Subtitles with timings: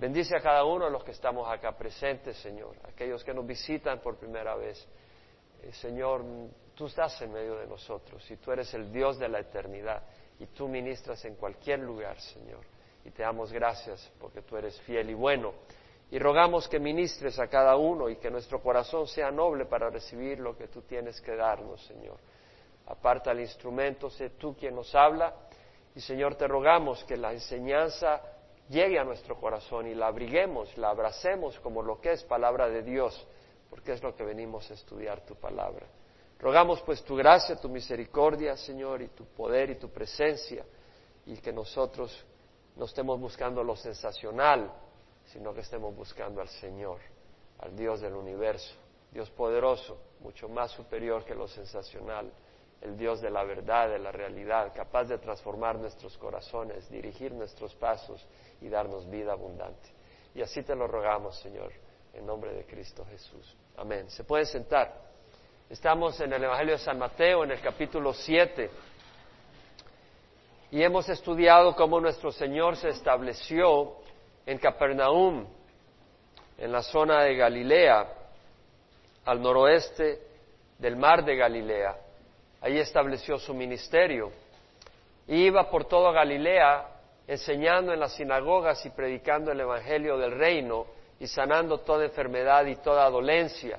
[0.00, 4.00] Bendice a cada uno de los que estamos acá presentes, Señor, aquellos que nos visitan
[4.00, 4.82] por primera vez.
[5.62, 6.24] Eh, Señor,
[6.74, 10.02] tú estás en medio de nosotros y tú eres el Dios de la eternidad
[10.38, 12.60] y tú ministras en cualquier lugar, Señor.
[13.04, 15.52] Y te damos gracias porque tú eres fiel y bueno.
[16.10, 20.38] Y rogamos que ministres a cada uno y que nuestro corazón sea noble para recibir
[20.38, 22.16] lo que tú tienes que darnos, Señor.
[22.86, 25.34] Aparta el instrumento, sé tú quien nos habla.
[25.94, 28.22] Y Señor, te rogamos que la enseñanza
[28.70, 32.82] llegue a nuestro corazón y la abriguemos, la abracemos como lo que es palabra de
[32.82, 33.26] Dios,
[33.68, 35.86] porque es lo que venimos a estudiar tu palabra.
[36.38, 40.64] Rogamos pues tu gracia, tu misericordia, Señor, y tu poder y tu presencia,
[41.26, 42.24] y que nosotros
[42.76, 44.72] no estemos buscando lo sensacional,
[45.26, 46.98] sino que estemos buscando al Señor,
[47.58, 48.74] al Dios del universo,
[49.10, 52.32] Dios poderoso, mucho más superior que lo sensacional,
[52.82, 57.74] el Dios de la verdad, de la realidad, capaz de transformar nuestros corazones, dirigir nuestros
[57.74, 58.26] pasos
[58.60, 59.90] y darnos vida abundante.
[60.34, 61.72] Y así te lo rogamos, Señor,
[62.14, 63.56] en nombre de Cristo Jesús.
[63.76, 64.08] Amén.
[64.10, 64.94] Se puede sentar.
[65.68, 68.70] Estamos en el Evangelio de San Mateo, en el capítulo 7,
[70.72, 73.96] y hemos estudiado cómo nuestro Señor se estableció
[74.46, 75.46] en Capernaum,
[76.58, 78.08] en la zona de Galilea,
[79.24, 80.22] al noroeste
[80.78, 81.96] del mar de Galilea.
[82.60, 84.30] Ahí estableció su ministerio.
[85.26, 86.86] Iba por toda Galilea
[87.26, 90.86] enseñando en las sinagogas y predicando el Evangelio del reino
[91.18, 93.78] y sanando toda enfermedad y toda dolencia.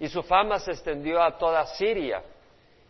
[0.00, 2.22] Y su fama se extendió a toda Siria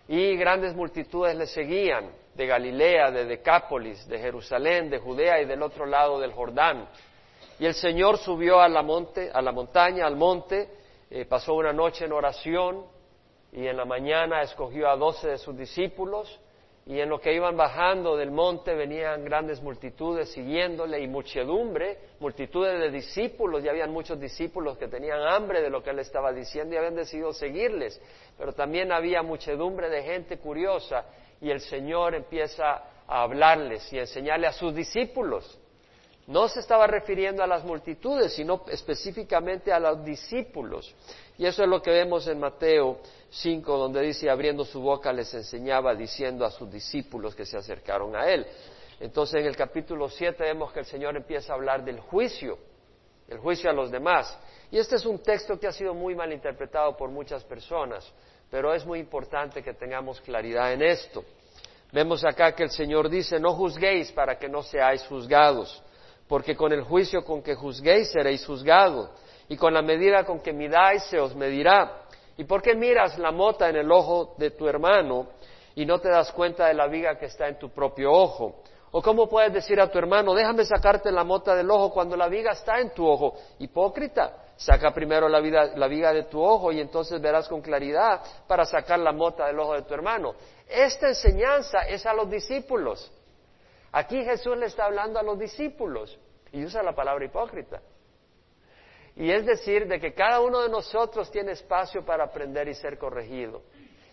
[0.09, 5.63] y grandes multitudes le seguían de Galilea, de Decápolis, de Jerusalén, de Judea y del
[5.63, 6.89] otro lado del Jordán.
[7.59, 10.69] Y el Señor subió a la, monte, a la montaña, al monte,
[11.11, 12.87] eh, pasó una noche en oración
[13.53, 16.41] y en la mañana escogió a doce de sus discípulos
[16.87, 22.81] y en lo que iban bajando del monte venían grandes multitudes siguiéndole y muchedumbre, multitudes
[22.81, 26.75] de discípulos, ya habían muchos discípulos que tenían hambre de lo que él estaba diciendo
[26.75, 28.01] y habían decidido seguirles,
[28.37, 31.05] pero también había muchedumbre de gente curiosa
[31.41, 35.59] y el Señor empieza a hablarles y enseñarle a sus discípulos.
[36.33, 40.95] No se estaba refiriendo a las multitudes, sino específicamente a los discípulos.
[41.37, 45.35] Y eso es lo que vemos en Mateo 5, donde dice, abriendo su boca les
[45.35, 48.47] enseñaba diciendo a sus discípulos que se acercaron a él.
[48.99, 52.57] Entonces en el capítulo 7 vemos que el Señor empieza a hablar del juicio,
[53.29, 54.35] el juicio a los demás.
[54.71, 58.11] Y este es un texto que ha sido muy mal interpretado por muchas personas,
[58.51, 61.27] pero es muy importante que tengamos claridad en esto.
[61.93, 65.83] Vemos acá que el Señor dice, no juzguéis para que no seáis juzgados,
[66.33, 69.11] porque con el juicio con que juzguéis seréis juzgados,
[69.51, 72.05] y con la medida con que midáis se os medirá.
[72.39, 75.27] ¿Y por qué miras la mota en el ojo de tu hermano
[75.75, 78.63] y no te das cuenta de la viga que está en tu propio ojo?
[78.93, 82.29] ¿O cómo puedes decir a tu hermano, déjame sacarte la mota del ojo cuando la
[82.29, 83.35] viga está en tu ojo?
[83.59, 88.65] Hipócrita, saca primero la, la viga de tu ojo y entonces verás con claridad para
[88.65, 90.35] sacar la mota del ojo de tu hermano.
[90.67, 93.13] Esta enseñanza es a los discípulos.
[93.93, 96.19] Aquí Jesús le está hablando a los discípulos
[96.53, 97.81] y usa la palabra hipócrita.
[99.17, 102.99] Y es decir, de que cada uno de nosotros tiene espacio para aprender y ser
[102.99, 103.63] corregido,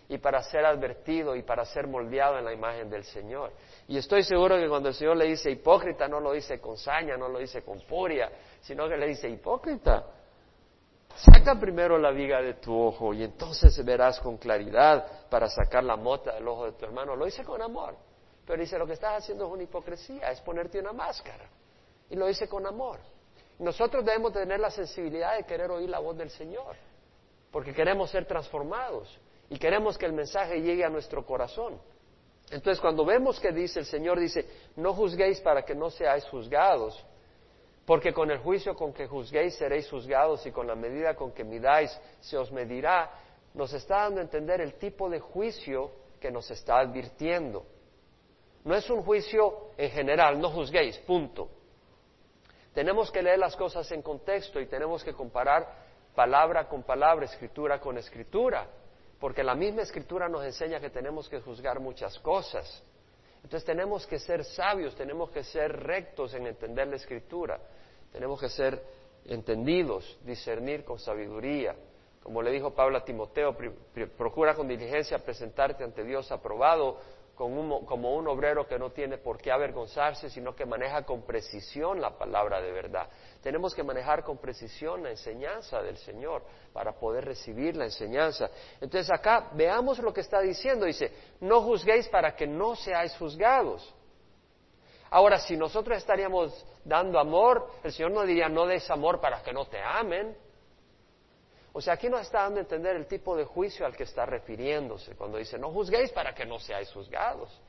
[0.08, 3.52] y para ser advertido y para ser moldeado en la imagen del Señor.
[3.86, 7.16] Y estoy seguro que cuando el Señor le dice hipócrita, no lo dice con saña,
[7.16, 8.30] no lo dice con furia,
[8.60, 10.04] sino que le dice hipócrita.
[11.14, 15.96] Saca primero la viga de tu ojo y entonces verás con claridad para sacar la
[15.96, 17.14] mota del ojo de tu hermano.
[17.14, 17.96] Lo dice con amor,
[18.44, 21.48] pero dice lo que estás haciendo es una hipocresía, es ponerte una máscara.
[22.10, 22.98] Y lo dice con amor.
[23.58, 26.76] Nosotros debemos tener la sensibilidad de querer oír la voz del Señor,
[27.50, 31.78] porque queremos ser transformados y queremos que el mensaje llegue a nuestro corazón.
[32.50, 37.04] Entonces, cuando vemos que dice el Señor, dice, no juzguéis para que no seáis juzgados,
[37.84, 41.44] porque con el juicio con que juzguéis seréis juzgados y con la medida con que
[41.44, 43.10] midáis se os medirá,
[43.54, 47.64] nos está dando a entender el tipo de juicio que nos está advirtiendo.
[48.64, 51.48] No es un juicio en general, no juzguéis, punto.
[52.74, 55.66] Tenemos que leer las cosas en contexto y tenemos que comparar
[56.14, 58.66] palabra con palabra, escritura con escritura,
[59.18, 62.82] porque la misma escritura nos enseña que tenemos que juzgar muchas cosas.
[63.42, 67.58] Entonces tenemos que ser sabios, tenemos que ser rectos en entender la escritura,
[68.12, 68.82] tenemos que ser
[69.24, 71.74] entendidos, discernir con sabiduría.
[72.22, 73.56] Como le dijo Pablo a Timoteo,
[74.16, 76.98] procura con diligencia presentarte ante Dios aprobado,
[77.40, 82.16] como un obrero que no tiene por qué avergonzarse, sino que maneja con precisión la
[82.18, 83.08] palabra de verdad.
[83.42, 86.42] Tenemos que manejar con precisión la enseñanza del Señor
[86.72, 88.50] para poder recibir la enseñanza.
[88.80, 90.84] Entonces acá veamos lo que está diciendo.
[90.84, 91.10] Dice,
[91.40, 93.94] no juzguéis para que no seáis juzgados.
[95.10, 99.52] Ahora, si nosotros estaríamos dando amor, el Señor no diría no des amor para que
[99.52, 100.36] no te amen.
[101.72, 104.26] O sea, aquí nos está dando a entender el tipo de juicio al que está
[104.26, 107.60] refiriéndose cuando dice no juzguéis para que no seáis juzgados.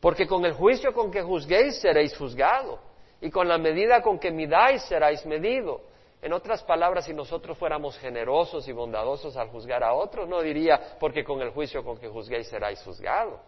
[0.00, 2.78] Porque con el juicio con que juzguéis seréis juzgados
[3.20, 5.80] y con la medida con que midáis seráis medido.
[6.20, 10.96] En otras palabras, si nosotros fuéramos generosos y bondadosos al juzgar a otros, no diría,
[10.98, 13.40] porque con el juicio con que juzguéis seráis juzgados.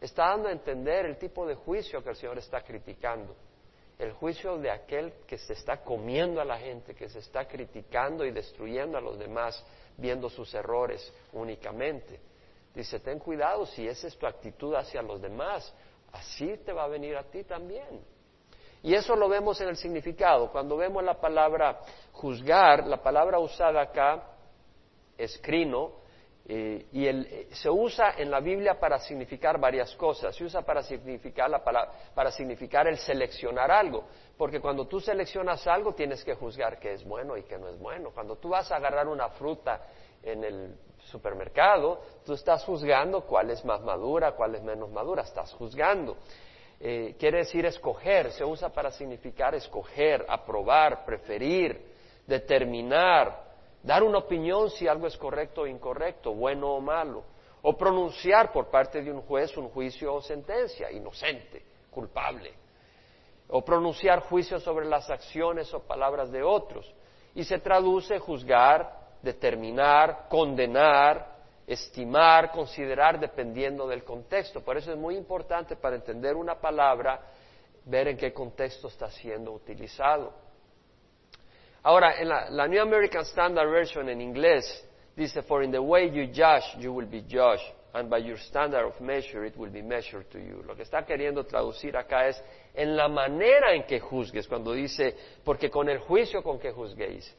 [0.00, 3.34] Está dando a entender el tipo de juicio que el Señor está criticando.
[3.98, 8.24] El juicio de aquel que se está comiendo a la gente, que se está criticando
[8.24, 9.64] y destruyendo a los demás,
[9.96, 12.18] viendo sus errores únicamente.
[12.74, 15.72] Dice, ten cuidado si esa es tu actitud hacia los demás,
[16.12, 18.04] así te va a venir a ti también.
[18.82, 20.50] Y eso lo vemos en el significado.
[20.50, 21.80] Cuando vemos la palabra
[22.12, 24.24] juzgar, la palabra usada acá
[25.16, 26.03] es crino,
[26.46, 30.36] eh, y eh, se usa en la Biblia para significar varias cosas.
[30.36, 34.04] Se usa para significar, la para significar el seleccionar algo.
[34.36, 37.78] Porque cuando tú seleccionas algo tienes que juzgar qué es bueno y qué no es
[37.78, 38.10] bueno.
[38.10, 39.86] Cuando tú vas a agarrar una fruta
[40.22, 40.74] en el
[41.04, 45.22] supermercado, tú estás juzgando cuál es más madura, cuál es menos madura.
[45.22, 46.16] Estás juzgando.
[46.78, 51.80] Eh, quiere decir escoger, se usa para significar escoger, aprobar, preferir,
[52.26, 53.43] determinar,
[53.84, 57.22] dar una opinión si algo es correcto o incorrecto, bueno o malo,
[57.62, 62.52] o pronunciar por parte de un juez un juicio o sentencia, inocente, culpable,
[63.48, 66.92] o pronunciar juicio sobre las acciones o palabras de otros,
[67.34, 71.34] y se traduce juzgar, determinar, condenar,
[71.66, 74.62] estimar, considerar dependiendo del contexto.
[74.62, 77.20] Por eso es muy importante para entender una palabra
[77.84, 80.43] ver en qué contexto está siendo utilizado.
[81.84, 84.64] Ahora, en la, New American Standard Version en inglés
[85.14, 88.86] dice, For in the way you judge, you will be judged, and by your standard
[88.86, 90.62] of measure, it will be measured to you.
[90.66, 92.42] Lo que está queriendo traducir acá es,
[92.74, 95.14] en la manera en que juzgues, cuando dice,
[95.44, 97.30] porque con el juicio con que juzguéis.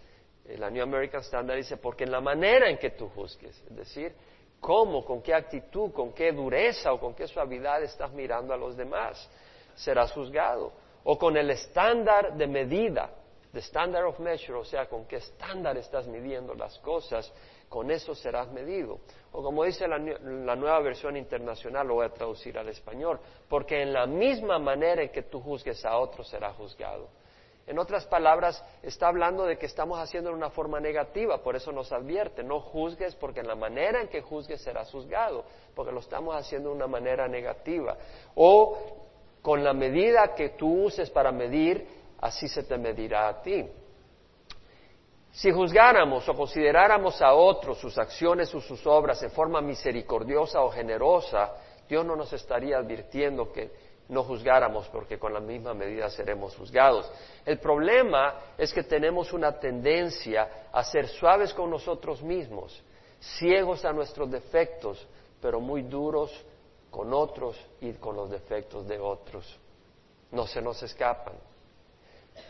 [0.45, 3.75] Eh, la New American Standard dice, porque en la manera en que tú juzgues, es
[3.75, 4.13] decir,
[4.59, 8.77] cómo, con qué actitud, con qué dureza o con qué suavidad estás mirando a los
[8.77, 9.27] demás,
[9.73, 10.71] serás juzgado.
[11.03, 13.09] O con el estándar de medida,
[13.55, 17.31] the standard of measure, o sea, con qué estándar estás midiendo las cosas,
[17.69, 18.99] con eso serás medido.
[19.31, 23.17] O como dice la, nueva versión internacional, lo voy a traducir al español,
[23.47, 27.07] porque en la misma manera en que tú juzgues a otro serás juzgado.
[27.65, 31.71] En otras palabras, está hablando de que estamos haciendo de una forma negativa, por eso
[31.71, 36.01] nos advierte, no juzgues porque en la manera en que juzgues serás juzgado, porque lo
[36.01, 37.97] estamos haciendo de una manera negativa.
[38.35, 38.77] O
[39.41, 43.65] con la medida que tú uses para medir, así se te medirá a ti.
[45.31, 50.71] Si juzgáramos o consideráramos a otros sus acciones o sus obras en forma misericordiosa o
[50.71, 51.51] generosa,
[51.89, 53.69] Dios no nos estaría advirtiendo que
[54.07, 57.11] no juzgáramos, porque con la misma medida seremos juzgados.
[57.45, 62.81] El problema es que tenemos una tendencia a ser suaves con nosotros mismos,
[63.19, 65.05] ciegos a nuestros defectos,
[65.41, 66.31] pero muy duros
[66.89, 69.59] con otros y con los defectos de otros.
[70.31, 71.35] No se nos escapan.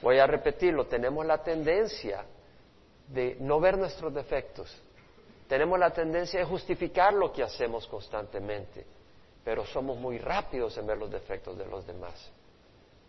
[0.01, 2.25] Voy a repetirlo, tenemos la tendencia
[3.07, 4.81] de no ver nuestros defectos.
[5.47, 8.85] Tenemos la tendencia de justificar lo que hacemos constantemente
[9.45, 12.31] pero somos muy rápidos en ver los defectos de los demás.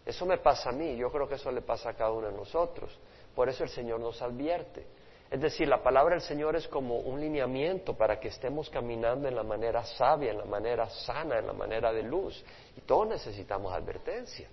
[0.05, 2.37] Eso me pasa a mí, yo creo que eso le pasa a cada uno de
[2.37, 2.97] nosotros.
[3.35, 4.87] Por eso el Señor nos advierte.
[5.31, 9.35] Es decir, la palabra del Señor es como un lineamiento para que estemos caminando en
[9.35, 12.45] la manera sabia, en la manera sana, en la manera de luz.
[12.77, 14.47] Y todos necesitamos advertencia.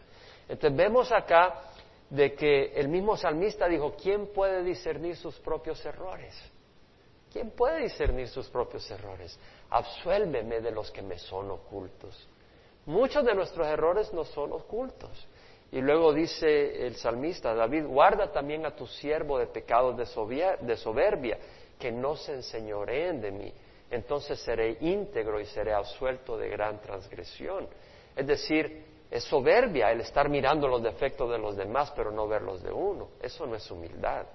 [0.48, 1.73] Entonces vemos acá
[2.10, 6.33] de que el mismo salmista dijo, ¿quién puede discernir sus propios errores?
[7.31, 9.39] ¿Quién puede discernir sus propios errores?
[9.72, 12.27] Absuélveme de los que me son ocultos.
[12.86, 15.27] Muchos de nuestros errores no son ocultos.
[15.72, 21.39] Y luego dice el salmista, David, guarda también a tu siervo de pecados de soberbia,
[21.79, 23.53] que no se enseñoreen de mí.
[23.89, 27.67] Entonces seré íntegro y seré absuelto de gran transgresión.
[28.15, 32.41] Es decir, es soberbia el estar mirando los defectos de los demás, pero no ver
[32.41, 33.10] los de uno.
[33.22, 34.25] Eso no es humildad.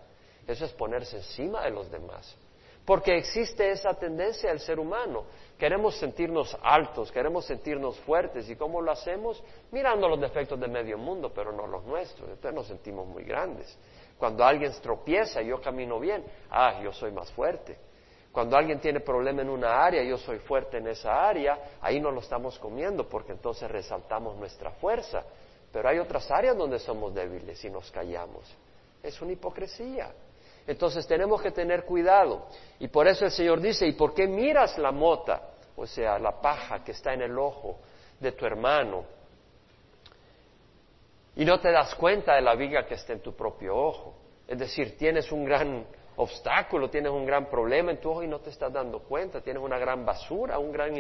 [0.47, 2.37] Eso es ponerse encima de los demás.
[2.85, 5.25] Porque existe esa tendencia del ser humano.
[5.59, 8.49] Queremos sentirnos altos, queremos sentirnos fuertes.
[8.49, 9.43] ¿Y cómo lo hacemos?
[9.73, 12.29] Mirando los defectos de medio mundo, pero no los nuestros.
[12.29, 13.77] Entonces nos sentimos muy grandes.
[14.17, 17.77] Cuando alguien tropieza y yo camino bien, ah, yo soy más fuerte.
[18.33, 22.11] Cuando alguien tiene problema en una área, yo soy fuerte en esa área, ahí no
[22.11, 25.25] lo estamos comiendo porque entonces resaltamos nuestra fuerza.
[25.73, 28.45] Pero hay otras áreas donde somos débiles y nos callamos.
[29.03, 30.13] Es una hipocresía.
[30.67, 32.47] Entonces tenemos que tener cuidado.
[32.79, 35.51] Y por eso el Señor dice, ¿y por qué miras la mota?
[35.77, 37.79] O sea, la paja que está en el ojo
[38.21, 39.19] de tu hermano
[41.39, 44.13] y no te das cuenta de la viga que está en tu propio ojo.
[44.49, 45.87] Es decir, tienes un gran
[46.19, 49.63] obstáculo, tienes un gran problema en tu ojo y no te estás dando cuenta, tienes
[49.63, 50.95] una gran basura, un gran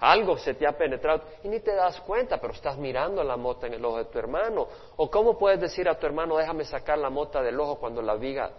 [0.00, 3.68] algo se te ha penetrado y ni te das cuenta, pero estás mirando la mota
[3.68, 4.66] en el ojo de tu hermano.
[4.96, 8.16] O cómo puedes decir a tu hermano, déjame sacar la mota del ojo cuando la
[8.16, 8.50] viga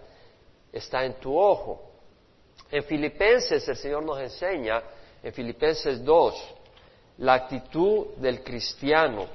[0.72, 1.90] está en tu ojo.
[2.70, 4.82] En Filipenses el Señor nos enseña,
[5.22, 6.54] en Filipenses 2,
[7.18, 9.26] la actitud del cristiano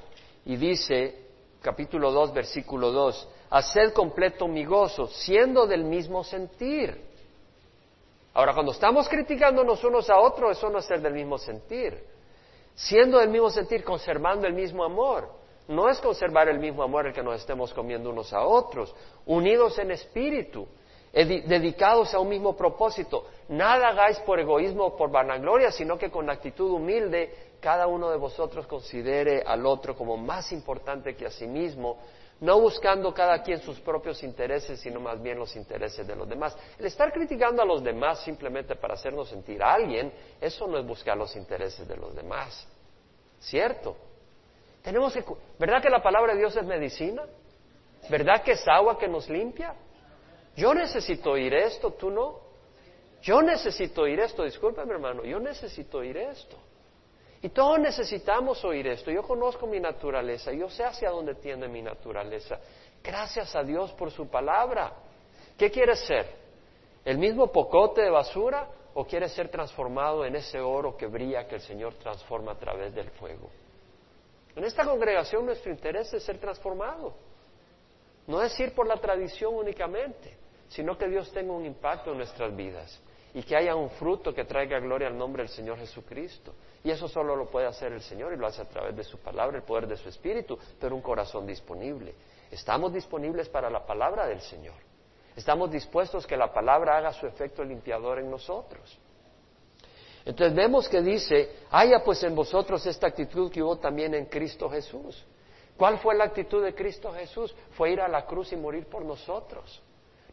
[0.44, 1.26] y dice,
[1.62, 7.10] capítulo 2, versículo 2, haced completo mi gozo, siendo del mismo sentir.
[8.32, 12.02] Ahora, cuando estamos criticándonos unos a otros, eso no es ser del mismo sentir.
[12.74, 15.28] Siendo del mismo sentir, conservando el mismo amor.
[15.66, 18.94] No es conservar el mismo amor el que nos estemos comiendo unos a otros,
[19.26, 20.66] unidos en espíritu,
[21.12, 23.26] dedicados a un mismo propósito.
[23.48, 28.16] Nada hagáis por egoísmo o por vanagloria, sino que con actitud humilde cada uno de
[28.16, 31.98] vosotros considere al otro como más importante que a sí mismo,
[32.40, 36.56] no buscando cada quien sus propios intereses, sino más bien los intereses de los demás.
[36.78, 40.86] El estar criticando a los demás simplemente para hacernos sentir a alguien, eso no es
[40.86, 42.66] buscar los intereses de los demás.
[43.40, 43.96] ¿Cierto?
[44.82, 45.22] Tenemos que,
[45.58, 47.24] ¿verdad que la palabra de Dios es medicina?
[48.08, 49.74] ¿Verdad que es agua que nos limpia?
[50.56, 52.40] Yo necesito oír esto, tú no.
[53.22, 56.56] Yo necesito oír esto, discúlpeme hermano, yo necesito oír esto.
[57.42, 59.10] Y todos necesitamos oír esto.
[59.10, 62.58] Yo conozco mi naturaleza, yo sé hacia dónde tiende mi naturaleza.
[63.02, 64.92] Gracias a Dios por su palabra.
[65.56, 66.26] ¿Qué quieres ser?
[67.04, 71.54] ¿El mismo pocote de basura o quieres ser transformado en ese oro que brilla que
[71.54, 73.48] el Señor transforma a través del fuego?
[74.54, 77.14] En esta congregación nuestro interés es ser transformado.
[78.26, 80.36] No es ir por la tradición únicamente,
[80.68, 83.00] sino que Dios tenga un impacto en nuestras vidas
[83.34, 86.54] y que haya un fruto que traiga gloria al nombre del Señor Jesucristo.
[86.82, 89.18] Y eso solo lo puede hacer el Señor y lo hace a través de su
[89.18, 92.14] palabra, el poder de su Espíritu, pero un corazón disponible.
[92.50, 94.74] Estamos disponibles para la palabra del Señor.
[95.36, 98.98] Estamos dispuestos que la palabra haga su efecto limpiador en nosotros.
[100.24, 104.68] Entonces vemos que dice, haya pues en vosotros esta actitud que hubo también en Cristo
[104.68, 105.24] Jesús.
[105.76, 107.54] ¿Cuál fue la actitud de Cristo Jesús?
[107.70, 109.80] Fue ir a la cruz y morir por nosotros.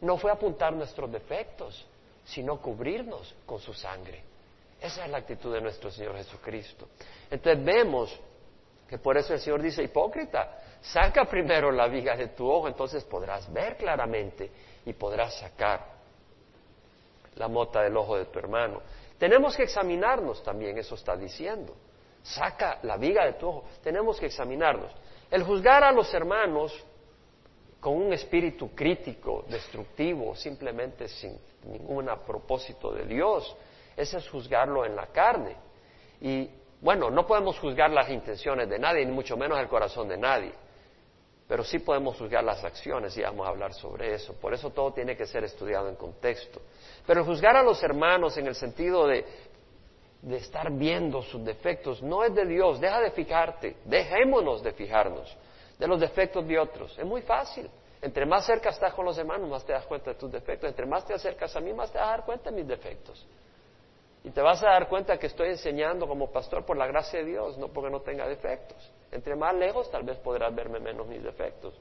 [0.02, 1.88] No fue apuntar nuestros defectos,
[2.28, 4.22] sino cubrirnos con su sangre.
[4.80, 6.90] Esa es la actitud de nuestro Señor Jesucristo.
[7.32, 8.20] Entonces vemos
[8.88, 13.04] que por eso el Señor dice, hipócrita, saca primero la viga de tu ojo, entonces
[13.06, 14.52] podrás ver claramente
[14.86, 15.98] y podrás sacar
[17.36, 18.82] la mota del ojo de tu hermano.
[19.18, 21.76] Tenemos que examinarnos también, eso está diciendo.
[22.22, 23.64] Saca la viga de tu ojo.
[23.82, 24.92] Tenemos que examinarnos.
[25.32, 26.74] El juzgar a los hermanos
[27.88, 31.40] con un espíritu crítico, destructivo, simplemente sin
[31.72, 33.56] ningún propósito de Dios,
[33.96, 35.56] ese es juzgarlo en la carne.
[36.20, 36.50] Y
[36.82, 40.52] bueno, no podemos juzgar las intenciones de nadie, ni mucho menos el corazón de nadie,
[41.48, 44.34] pero sí podemos juzgar las acciones y vamos a hablar sobre eso.
[44.34, 46.60] Por eso todo tiene que ser estudiado en contexto.
[47.06, 49.24] Pero juzgar a los hermanos en el sentido de,
[50.24, 55.38] de estar viendo sus defectos no es de Dios, deja de fijarte, dejémonos de fijarnos
[55.78, 56.98] de los defectos de otros.
[56.98, 57.70] Es muy fácil.
[58.02, 60.70] Entre más cerca estás con los hermanos, más te das cuenta de tus defectos.
[60.70, 63.26] Entre más te acercas a mí, más te vas a dar cuenta de mis defectos.
[64.24, 67.26] Y te vas a dar cuenta que estoy enseñando como pastor por la gracia de
[67.26, 68.78] Dios, no porque no tenga defectos.
[69.12, 71.74] Entre más lejos, tal vez podrás verme menos mis defectos.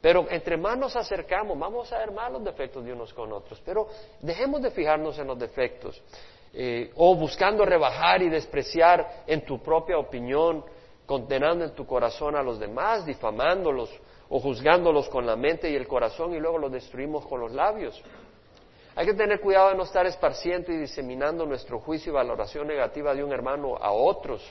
[0.00, 3.60] Pero entre más nos acercamos, vamos a ver más los defectos de unos con otros.
[3.64, 3.88] Pero
[4.20, 6.02] dejemos de fijarnos en los defectos.
[6.54, 10.64] Eh, o buscando rebajar y despreciar en tu propia opinión
[11.12, 13.90] condenando en tu corazón a los demás, difamándolos
[14.30, 18.02] o juzgándolos con la mente y el corazón y luego los destruimos con los labios.
[18.96, 23.14] Hay que tener cuidado de no estar esparciendo y diseminando nuestro juicio y valoración negativa
[23.14, 24.42] de un hermano a otros,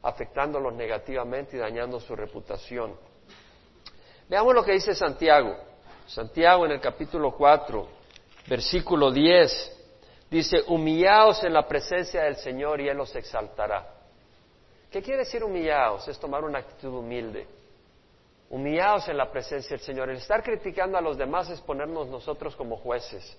[0.00, 2.94] afectándolos negativamente y dañando su reputación.
[4.28, 5.56] Veamos lo que dice Santiago.
[6.06, 7.84] Santiago en el capítulo 4,
[8.46, 13.95] versículo 10, dice, humillaos en la presencia del Señor y Él los exaltará.
[14.96, 16.08] ¿Qué quiere decir humillados?
[16.08, 17.46] Es tomar una actitud humilde.
[18.48, 20.08] Humillados en la presencia del Señor.
[20.08, 23.36] El estar criticando a los demás es ponernos nosotros como jueces.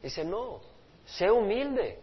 [0.00, 0.60] Dice, no,
[1.06, 1.98] sé humilde.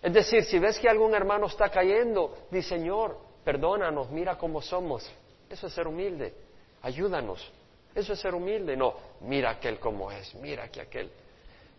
[0.00, 5.06] Es decir, si ves que algún hermano está cayendo, di Señor, perdónanos, mira cómo somos.
[5.50, 6.32] Eso es ser humilde.
[6.80, 7.52] Ayúdanos.
[7.94, 8.78] Eso es ser humilde.
[8.78, 11.10] No, mira aquel como es, mira que aquel.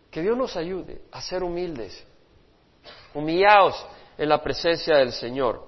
[0.08, 2.06] Que Dios nos ayude a ser humildes.
[3.12, 3.84] Humillaos
[4.18, 5.62] en la presencia del Señor.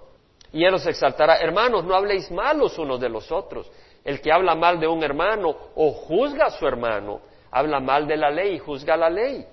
[0.53, 1.39] Y Él los exaltará.
[1.39, 3.71] Hermanos, no habléis mal los unos de los otros.
[4.05, 8.17] El que habla mal de un hermano o juzga a su hermano, habla mal de
[8.17, 9.47] la ley y juzga la ley.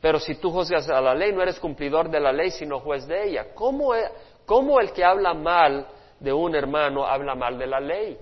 [0.00, 3.06] Pero si tú juzgas a la ley, no eres cumplidor de la ley, sino juez
[3.06, 3.54] de ella.
[3.54, 4.10] ¿Cómo, e,
[4.44, 5.86] cómo el que habla mal
[6.18, 8.18] de un hermano habla mal de la ley?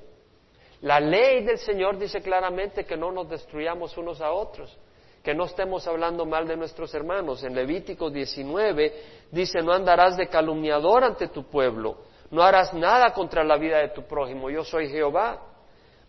[0.82, 4.78] La ley del Señor dice claramente que no nos destruyamos unos a otros,
[5.22, 7.42] que no estemos hablando mal de nuestros hermanos.
[7.44, 8.94] En Levítico 19
[9.30, 11.98] dice, no andarás de calumniador ante tu pueblo,
[12.30, 15.46] no harás nada contra la vida de tu prójimo, yo soy Jehová.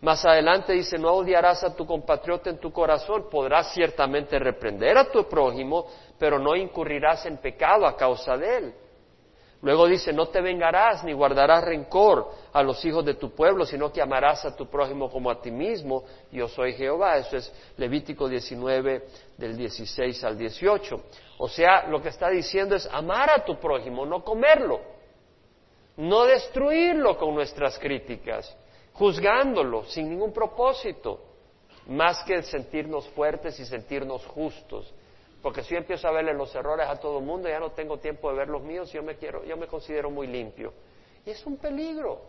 [0.00, 5.10] Más adelante dice, no odiarás a tu compatriota en tu corazón, podrás ciertamente reprender a
[5.10, 5.86] tu prójimo,
[6.18, 8.74] pero no incurrirás en pecado a causa de él.
[9.62, 13.92] Luego dice, no te vengarás ni guardarás rencor a los hijos de tu pueblo, sino
[13.92, 16.02] que amarás a tu prójimo como a ti mismo.
[16.32, 17.18] Yo soy Jehová.
[17.18, 19.06] Eso es Levítico 19
[19.38, 21.00] del 16 al 18.
[21.38, 24.80] O sea, lo que está diciendo es amar a tu prójimo, no comerlo,
[25.96, 28.52] no destruirlo con nuestras críticas,
[28.94, 31.20] juzgándolo sin ningún propósito,
[31.86, 34.92] más que sentirnos fuertes y sentirnos justos
[35.42, 37.98] porque si yo empiezo a verle los errores a todo el mundo, ya no tengo
[37.98, 40.72] tiempo de ver los míos, yo me quiero, yo me considero muy limpio.
[41.26, 42.20] Y es un peligro.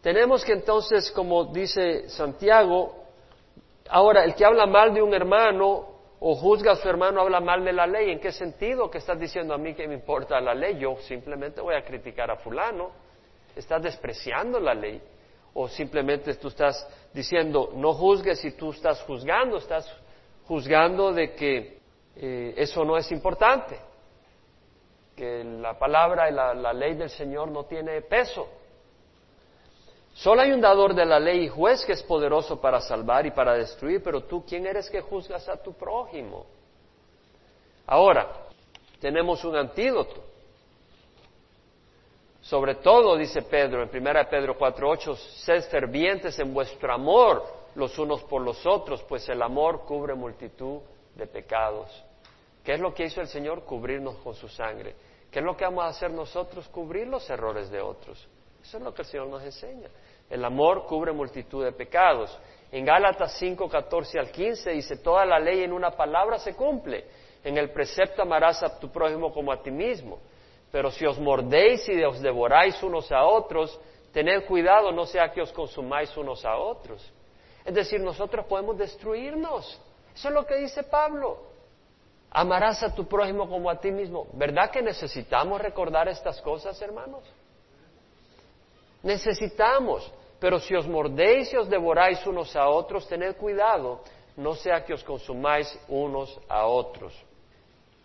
[0.00, 3.04] Tenemos que entonces, como dice Santiago,
[3.88, 5.88] ahora el que habla mal de un hermano
[6.20, 8.12] o juzga a su hermano habla mal de la ley.
[8.12, 8.88] ¿En qué sentido?
[8.88, 10.78] que estás diciendo a mí que me importa la ley?
[10.78, 12.90] Yo simplemente voy a criticar a fulano.
[13.56, 15.02] Estás despreciando la ley.
[15.54, 19.92] O simplemente tú estás diciendo, no juzgues y tú estás juzgando, estás
[20.46, 21.81] juzgando de que
[22.16, 23.78] eh, eso no es importante,
[25.16, 28.48] que la palabra y la, ley del Señor no tiene peso.
[30.14, 33.30] Solo hay un dador de la ley y juez que es poderoso para salvar y
[33.30, 36.44] para destruir, pero tú, ¿quién eres que juzgas a tu prójimo?
[37.86, 38.28] Ahora,
[39.00, 40.22] tenemos un antídoto.
[42.42, 48.22] Sobre todo, dice Pedro en 1 Pedro 4.8, sed fervientes en vuestro amor los unos
[48.24, 50.80] por los otros, pues el amor cubre multitud
[51.14, 52.04] de pecados.
[52.64, 53.64] ¿Qué es lo que hizo el Señor?
[53.64, 54.94] Cubrirnos con su sangre.
[55.30, 56.68] ¿Qué es lo que vamos a hacer nosotros?
[56.68, 58.28] Cubrir los errores de otros.
[58.62, 59.88] Eso es lo que el Señor nos enseña.
[60.30, 62.38] El amor cubre multitud de pecados.
[62.70, 67.04] En Gálatas 5, 14 al 15 dice, toda la ley en una palabra se cumple.
[67.44, 70.20] En el precepto amarás a tu prójimo como a ti mismo.
[70.70, 73.78] Pero si os mordéis y os devoráis unos a otros,
[74.12, 77.12] tened cuidado, no sea que os consumáis unos a otros.
[77.64, 79.80] Es decir, nosotros podemos destruirnos.
[80.14, 81.52] Eso es lo que dice Pablo.
[82.30, 84.26] Amarás a tu prójimo como a ti mismo.
[84.32, 87.22] ¿Verdad que necesitamos recordar estas cosas, hermanos?
[89.02, 90.10] Necesitamos.
[90.38, 94.00] Pero si os mordéis y os devoráis unos a otros, tened cuidado,
[94.36, 97.14] no sea que os consumáis unos a otros.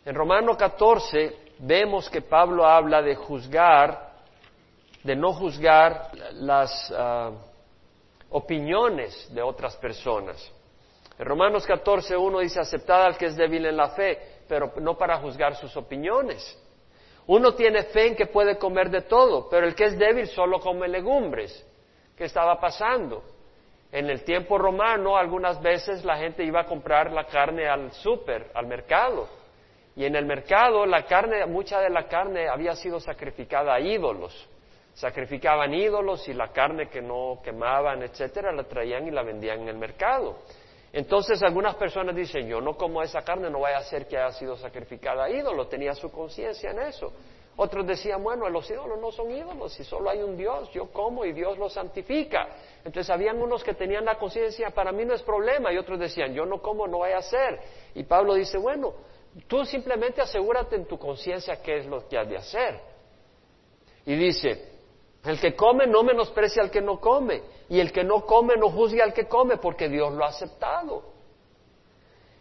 [0.06, 4.12] En Romano 14 vemos que Pablo habla de juzgar,
[5.04, 7.32] de no juzgar las ah,
[8.30, 10.52] opiniones de otras personas.
[11.18, 14.98] En Romanos 14, uno dice, aceptad al que es débil en la fe, pero no
[14.98, 16.58] para juzgar sus opiniones.
[17.26, 20.60] Uno tiene fe en que puede comer de todo, pero el que es débil solo
[20.60, 21.66] come legumbres.
[22.16, 23.24] ¿Qué estaba pasando?
[23.92, 28.52] En el tiempo romano, algunas veces la gente iba a comprar la carne al súper,
[28.54, 29.28] al mercado.
[29.96, 34.48] Y en el mercado, la carne, mucha de la carne había sido sacrificada a ídolos.
[34.94, 39.70] Sacrificaban ídolos y la carne que no quemaban, etcétera, la traían y la vendían en
[39.70, 40.38] el mercado.
[40.94, 44.32] Entonces algunas personas dicen, yo no como esa carne, no vaya a ser que haya
[44.32, 47.12] sido sacrificada a ídolo, tenía su conciencia en eso.
[47.60, 51.26] Otros decían, bueno, los ídolos no son ídolos, si solo hay un Dios, yo como
[51.26, 52.48] y Dios lo santifica.
[52.86, 56.34] Entonces habían unos que tenían la conciencia, para mí no es problema, y otros decían,
[56.36, 57.60] yo no como, no vaya a ser.
[57.96, 58.94] Y Pablo dice, bueno,
[59.48, 62.80] tú simplemente asegúrate en tu conciencia qué es lo que has de hacer.
[64.06, 64.77] Y dice,
[65.28, 68.70] el que come no menosprecia al que no come, y el que no come no
[68.70, 71.04] juzgue al que come, porque Dios lo ha aceptado.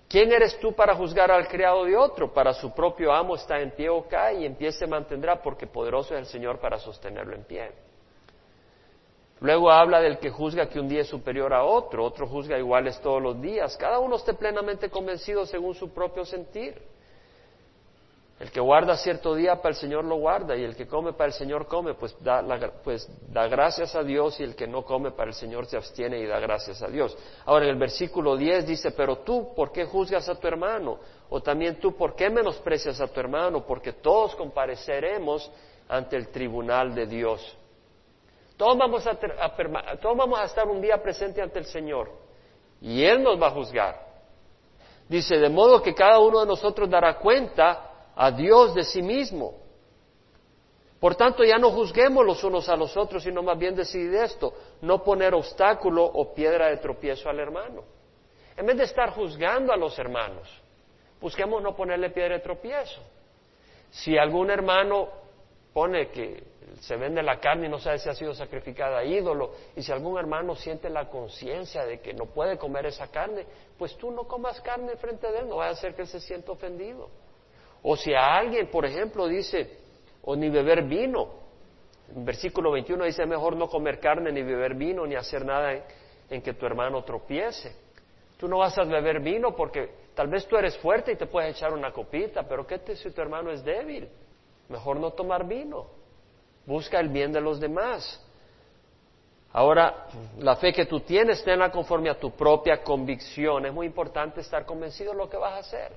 [0.09, 2.33] ¿Quién eres tú para juzgar al criado de otro?
[2.33, 5.67] Para su propio amo está en pie o cae, y en pie se mantendrá, porque
[5.67, 7.73] poderoso es el Señor para sostenerlo en pie.
[9.41, 12.99] Luego habla del que juzga que un día es superior a otro, otro juzga iguales
[13.01, 13.77] todos los días.
[13.77, 16.81] Cada uno esté plenamente convencido según su propio sentir.
[18.39, 21.29] El que guarda cierto día para el Señor lo guarda y el que come para
[21.29, 22.45] el Señor come, pues da,
[22.85, 26.19] pues da gracias a Dios y el que no come para el Señor se abstiene
[26.19, 27.17] y da gracias a Dios.
[27.47, 30.99] Ahora en el versículo 10 dice, pero tú, ¿por qué juzgas a tu hermano?
[31.31, 33.65] O también tú, ¿por qué menosprecias a tu hermano?
[33.65, 35.51] Porque todos compareceremos
[35.89, 37.57] ante el tribunal de Dios.
[38.59, 42.11] Todos vamos a, todos vamos a estar un día presente ante el Señor
[42.83, 44.07] y Él nos va a juzgar.
[45.09, 49.55] Dice, de modo que cada uno de nosotros dará cuenta a Dios de sí mismo.
[50.99, 54.55] Por tanto, ya no juzguemos los unos a los otros, sino más bien decidir esto,
[54.81, 57.85] no poner obstáculo o piedra de tropiezo al hermano.
[58.57, 60.49] En vez de estar juzgando a los hermanos,
[61.21, 63.01] busquemos no ponerle piedra de tropiezo.
[63.91, 65.09] Si algún hermano
[65.73, 66.43] pone que
[66.81, 69.53] se vende la carne y no sabe si ha sido sacrificada a ídolo.
[69.75, 73.47] Y si algún hermano siente la conciencia de que no puede comer esa carne,
[73.79, 76.21] pues tú no comas carne frente de él, no vaya a ser que él se
[76.21, 77.09] sienta ofendido.
[77.83, 79.79] O si a alguien, por ejemplo, dice,
[80.23, 81.29] o ni beber vino.
[82.15, 85.73] En versículo 21 dice, mejor no comer carne, ni beber vino, ni hacer nada
[86.29, 87.75] en, que tu hermano tropiece.
[88.37, 91.57] Tú no vas a beber vino porque tal vez tú eres fuerte y te puedes
[91.57, 94.09] echar una copita, pero ¿qué te si tu hermano es débil?
[94.69, 95.87] Mejor no tomar vino.
[96.67, 98.23] Busca el bien de los demás.
[99.53, 100.09] Ahora,
[100.39, 103.65] la fe que tú tienes, tenla conforme a tu propia convicción.
[103.65, 105.93] Es muy importante estar convencido de lo que vas a hacer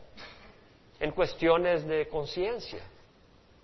[1.00, 2.80] en cuestiones de conciencia.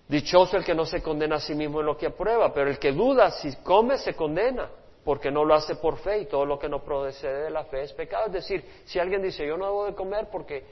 [0.08, 2.78] Dichoso el que no se condena a sí mismo en lo que aprueba, pero el
[2.78, 4.70] que duda si come se condena,
[5.04, 7.84] porque no lo hace por fe y todo lo que no procede de la fe
[7.84, 8.28] es pecado.
[8.28, 10.64] Es decir, si alguien dice yo no debo de comer porque,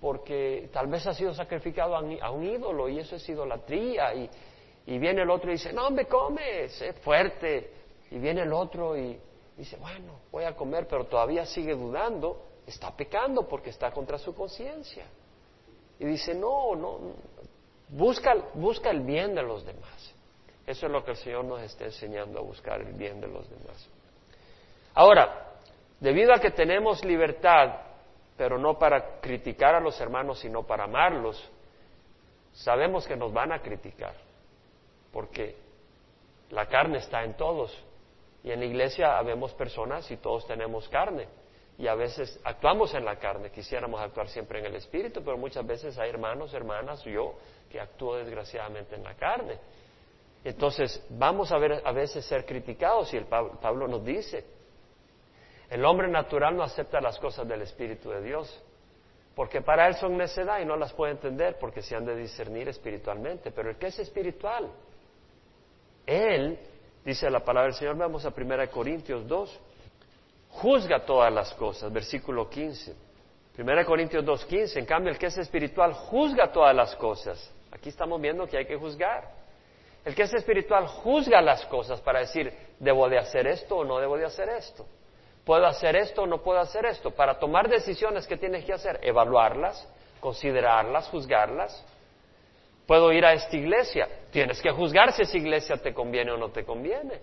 [0.00, 4.30] porque tal vez ha sido sacrificado a un ídolo y eso es idolatría y,
[4.86, 7.70] y viene el otro y dice, no, me comes, es fuerte.
[8.10, 9.18] Y viene el otro y
[9.56, 14.34] dice, bueno, voy a comer, pero todavía sigue dudando, está pecando porque está contra su
[14.34, 15.06] conciencia.
[16.02, 16.98] Y dice, no, no,
[17.90, 20.12] busca, busca el bien de los demás.
[20.66, 23.48] Eso es lo que el Señor nos está enseñando a buscar el bien de los
[23.48, 23.88] demás.
[24.94, 25.52] Ahora,
[26.00, 27.82] debido a que tenemos libertad,
[28.36, 31.40] pero no para criticar a los hermanos, sino para amarlos,
[32.52, 34.16] sabemos que nos van a criticar
[35.12, 35.54] porque
[36.50, 37.72] la carne está en todos.
[38.42, 41.28] Y en la iglesia habemos personas y todos tenemos carne.
[41.78, 45.66] Y a veces actuamos en la carne, quisiéramos actuar siempre en el espíritu, pero muchas
[45.66, 47.34] veces hay hermanos, hermanas, yo,
[47.70, 49.58] que actúo desgraciadamente en la carne.
[50.44, 54.44] Entonces, vamos a ver a veces ser criticados y el Pablo, Pablo nos dice,
[55.70, 58.62] el hombre natural no acepta las cosas del Espíritu de Dios,
[59.34, 62.68] porque para él son necedad y no las puede entender porque se han de discernir
[62.68, 64.70] espiritualmente, pero el que es espiritual,
[66.04, 66.58] él,
[67.04, 69.60] dice la palabra del Señor, vamos a 1 Corintios 2,
[70.52, 72.94] juzga todas las cosas, versículo 15.
[73.58, 77.52] 1 Corintios 2, 15, en cambio el que es espiritual juzga todas las cosas.
[77.70, 79.30] Aquí estamos viendo que hay que juzgar.
[80.04, 83.98] El que es espiritual juzga las cosas para decir, debo de hacer esto o no
[83.98, 84.86] debo de hacer esto.
[85.44, 87.10] ¿Puedo hacer esto o no puedo hacer esto?
[87.10, 88.98] Para tomar decisiones, ¿qué tienes que hacer?
[89.02, 89.88] Evaluarlas,
[90.20, 91.84] considerarlas, juzgarlas.
[92.86, 94.08] Puedo ir a esta iglesia.
[94.30, 97.20] Tienes que juzgar si esa iglesia te conviene o no te conviene.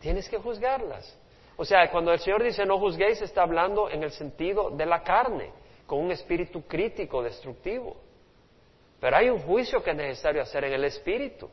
[0.00, 1.16] Tienes que juzgarlas.
[1.60, 5.02] O sea, cuando el Señor dice no juzguéis, está hablando en el sentido de la
[5.02, 5.50] carne,
[5.86, 7.96] con un espíritu crítico, destructivo.
[9.00, 11.50] Pero hay un juicio que es necesario hacer en el espíritu.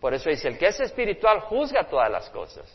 [0.00, 2.66] Por eso dice, el que es espiritual juzga todas las cosas,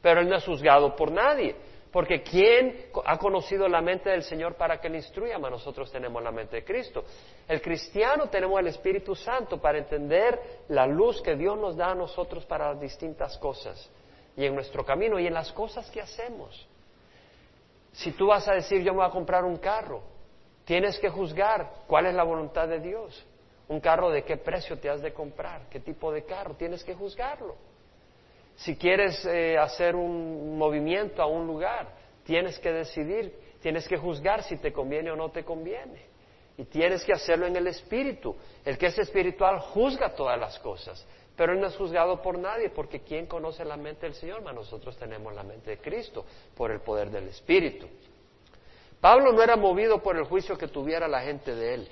[0.00, 1.54] pero él no es juzgado por nadie.
[1.92, 5.36] Porque ¿quién ha conocido la mente del Señor para que le instruya?
[5.36, 7.04] nosotros tenemos la mente de Cristo.
[7.46, 11.94] El cristiano tenemos el Espíritu Santo para entender la luz que Dios nos da a
[11.94, 13.90] nosotros para las distintas cosas
[14.38, 16.66] y en nuestro camino y en las cosas que hacemos.
[17.90, 20.00] Si tú vas a decir yo me voy a comprar un carro,
[20.64, 23.26] tienes que juzgar cuál es la voluntad de Dios.
[23.66, 26.94] Un carro de qué precio te has de comprar, qué tipo de carro, tienes que
[26.94, 27.56] juzgarlo.
[28.54, 31.88] Si quieres eh, hacer un movimiento a un lugar,
[32.22, 36.06] tienes que decidir, tienes que juzgar si te conviene o no te conviene.
[36.56, 38.36] Y tienes que hacerlo en el espíritu.
[38.64, 41.06] El que es espiritual juzga todas las cosas,
[41.38, 44.42] pero él no es juzgado por nadie, porque ¿quién conoce la mente del Señor?
[44.42, 47.86] nosotros tenemos la mente de Cristo por el poder del espíritu.
[49.00, 51.88] Pablo no era movido por el juicio que tuviera la gente de él.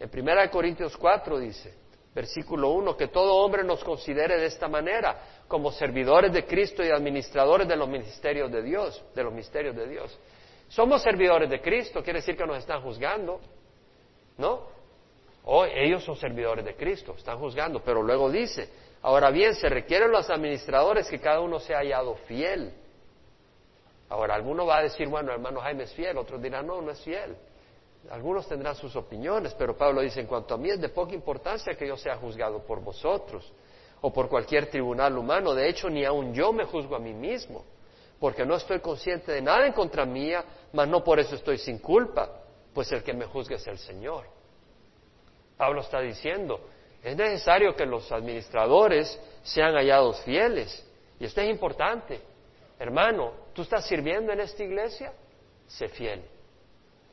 [0.00, 1.74] En 1 Corintios 4 dice,
[2.12, 6.90] versículo 1, que todo hombre nos considere de esta manera, como servidores de Cristo y
[6.90, 10.18] administradores de los ministerios de Dios, de los misterios de Dios.
[10.66, 13.40] Somos servidores de Cristo, quiere decir que nos están juzgando,
[14.38, 14.76] ¿no?
[15.44, 20.10] O ellos son servidores de Cristo, están juzgando, pero luego dice, ahora bien, se requieren
[20.10, 22.72] los administradores que cada uno sea hallado fiel.
[24.08, 27.00] Ahora, alguno va a decir, bueno, hermano Jaime es fiel, otros dirán, no, no es
[27.02, 27.36] fiel.
[28.10, 31.74] Algunos tendrán sus opiniones, pero Pablo dice, en cuanto a mí es de poca importancia
[31.74, 33.52] que yo sea juzgado por vosotros
[34.00, 35.54] o por cualquier tribunal humano.
[35.54, 37.64] De hecho, ni aun yo me juzgo a mí mismo,
[38.18, 41.78] porque no estoy consciente de nada en contra mía, mas no por eso estoy sin
[41.78, 42.30] culpa,
[42.72, 44.26] pues el que me juzga es el Señor.
[45.58, 46.60] Pablo está diciendo,
[47.02, 50.84] es necesario que los administradores sean hallados fieles.
[51.20, 52.20] Y esto es importante.
[52.78, 55.12] Hermano, ¿tú estás sirviendo en esta iglesia?
[55.66, 56.22] Sé fiel.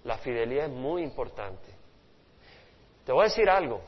[0.04, 1.74] La fidelidad es muy importante.
[3.06, 3.82] Te voy a decir algo.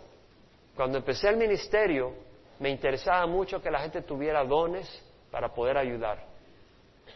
[0.75, 2.13] Cuando empecé el ministerio,
[2.59, 4.87] me interesaba mucho que la gente tuviera dones
[5.31, 6.23] para poder ayudar.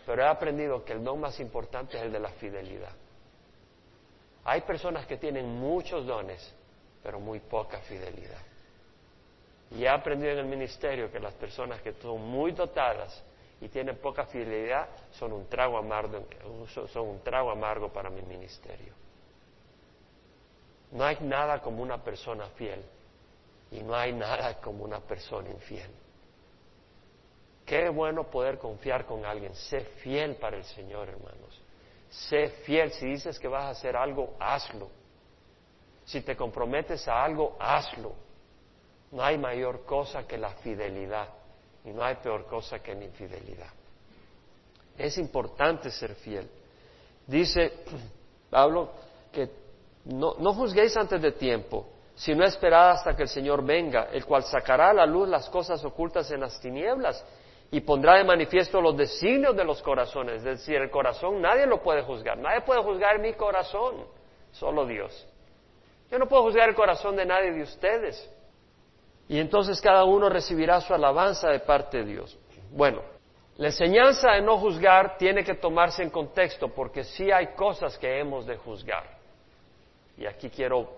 [0.05, 2.93] Pero he aprendido que el don más importante es el de la fidelidad.
[4.43, 6.53] Hay personas que tienen muchos dones,
[7.03, 8.50] pero muy poca fidelidad.
[9.71, 13.23] Y he aprendido en el ministerio que las personas que son muy dotadas
[13.61, 16.25] y tienen poca fidelidad son un trago amargo,
[16.91, 18.93] son un trago amargo para mi ministerio.
[20.91, 22.83] No hay nada como una persona fiel
[23.71, 25.89] y no hay nada como una persona infiel.
[27.65, 29.55] Qué bueno poder confiar con alguien.
[29.55, 31.61] Sé fiel para el Señor, hermanos.
[32.09, 32.91] Sé fiel.
[32.91, 34.89] Si dices que vas a hacer algo, hazlo.
[36.03, 38.13] Si te comprometes a algo, hazlo.
[39.11, 41.27] No hay mayor cosa que la fidelidad
[41.83, 43.71] y no hay peor cosa que la infidelidad.
[44.97, 46.49] Es importante ser fiel.
[47.27, 47.83] Dice
[48.49, 48.91] Pablo
[49.31, 49.49] que
[50.05, 54.89] no, juzguéis antes de tiempo, sino esperad hasta que el Señor venga, el cual sacará
[54.89, 57.23] a la luz las cosas ocultas en las tinieblas
[57.69, 60.37] y pondrá de manifiesto los designios de los corazones.
[60.37, 64.05] Es decir, el corazón nadie lo puede juzgar, nadie puede juzgar mi corazón,
[64.51, 65.27] solo Dios.
[66.09, 68.29] Yo no puedo juzgar el corazón de nadie de ustedes.
[69.31, 72.37] Y entonces cada uno recibirá su alabanza de parte de Dios.
[72.69, 73.01] Bueno,
[73.55, 78.19] la enseñanza de no juzgar tiene que tomarse en contexto porque sí hay cosas que
[78.19, 79.05] hemos de juzgar.
[80.17, 80.97] Y aquí quiero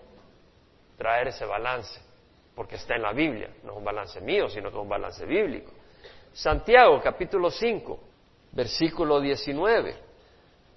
[0.98, 2.00] traer ese balance,
[2.56, 5.24] porque está en la Biblia, no es un balance mío, sino que es un balance
[5.24, 5.70] bíblico.
[6.32, 8.00] Santiago capítulo 5,
[8.50, 9.94] versículo 19.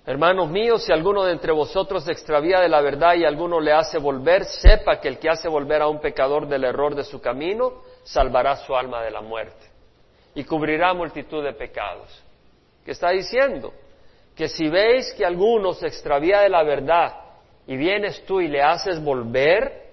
[0.07, 3.73] Hermanos míos, si alguno de entre vosotros se extravía de la verdad y alguno le
[3.73, 7.19] hace volver, sepa que el que hace volver a un pecador del error de su
[7.19, 9.65] camino, salvará su alma de la muerte
[10.33, 12.23] y cubrirá multitud de pecados.
[12.85, 13.73] ¿Qué está diciendo?
[14.33, 17.13] Que si veis que alguno se extravía de la verdad
[17.67, 19.89] y vienes tú y le haces volver,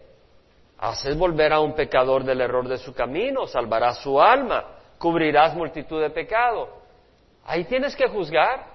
[0.79, 4.65] haces volver a un pecador del error de su camino, salvará su alma,
[4.97, 6.69] cubrirás multitud de pecado.
[7.45, 8.74] Ahí tienes que juzgar.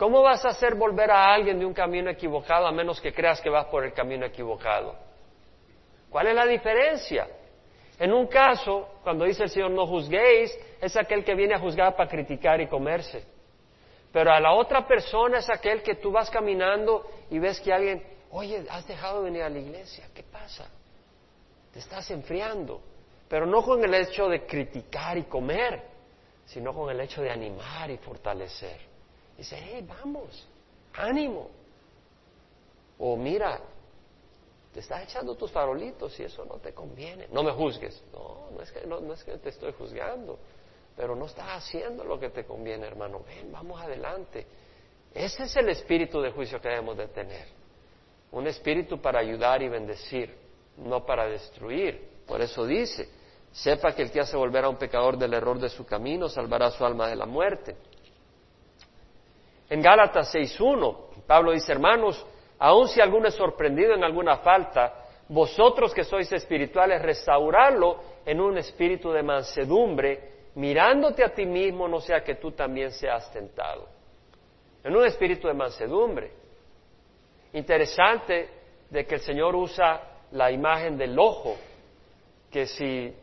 [0.00, 3.38] ¿Cómo vas a hacer volver a alguien de un camino equivocado a menos que creas
[3.38, 4.96] que vas por el camino equivocado?
[6.08, 7.28] ¿Cuál es la diferencia?
[7.98, 11.96] En un caso, cuando dice el Señor no juzguéis, es aquel que viene a juzgar
[11.96, 13.22] para criticar y comerse.
[14.10, 18.02] Pero a la otra persona es aquel que tú vas caminando y ves que alguien,
[18.30, 20.66] oye, has dejado de venir a la iglesia, ¿qué pasa?
[21.74, 22.80] Te estás enfriando.
[23.28, 25.82] Pero no con el hecho de criticar y comer,
[26.46, 28.89] sino con el hecho de animar y fortalecer.
[29.40, 30.46] Dice, hey, vamos,
[30.92, 31.48] ánimo.
[32.98, 33.58] O mira,
[34.70, 37.26] te estás echando tus farolitos y eso no te conviene.
[37.32, 38.04] No me juzgues.
[38.12, 40.38] No, no es que, no, es que te estoy juzgando,
[40.94, 43.22] pero no estás haciendo lo que te conviene, hermano.
[43.26, 44.46] Ven, vamos adelante.
[45.14, 47.46] Ese es el espíritu de juicio que debemos de tener.
[48.32, 50.36] Un espíritu para ayudar y bendecir,
[50.76, 52.10] no para destruir.
[52.26, 53.08] Por eso dice,
[53.52, 56.70] sepa que el que hace volver a un pecador del error de su camino salvará
[56.72, 57.74] su alma de la muerte.
[59.70, 62.26] En Gálatas 6.1, Pablo dice, hermanos,
[62.58, 68.58] aun si alguno es sorprendido en alguna falta, vosotros que sois espirituales, restauradlo en un
[68.58, 73.86] espíritu de mansedumbre, mirándote a ti mismo, no sea que tú también seas tentado.
[74.82, 76.32] En un espíritu de mansedumbre.
[77.52, 78.48] Interesante
[78.90, 80.00] de que el Señor usa
[80.32, 81.56] la imagen del ojo,
[82.50, 83.14] que si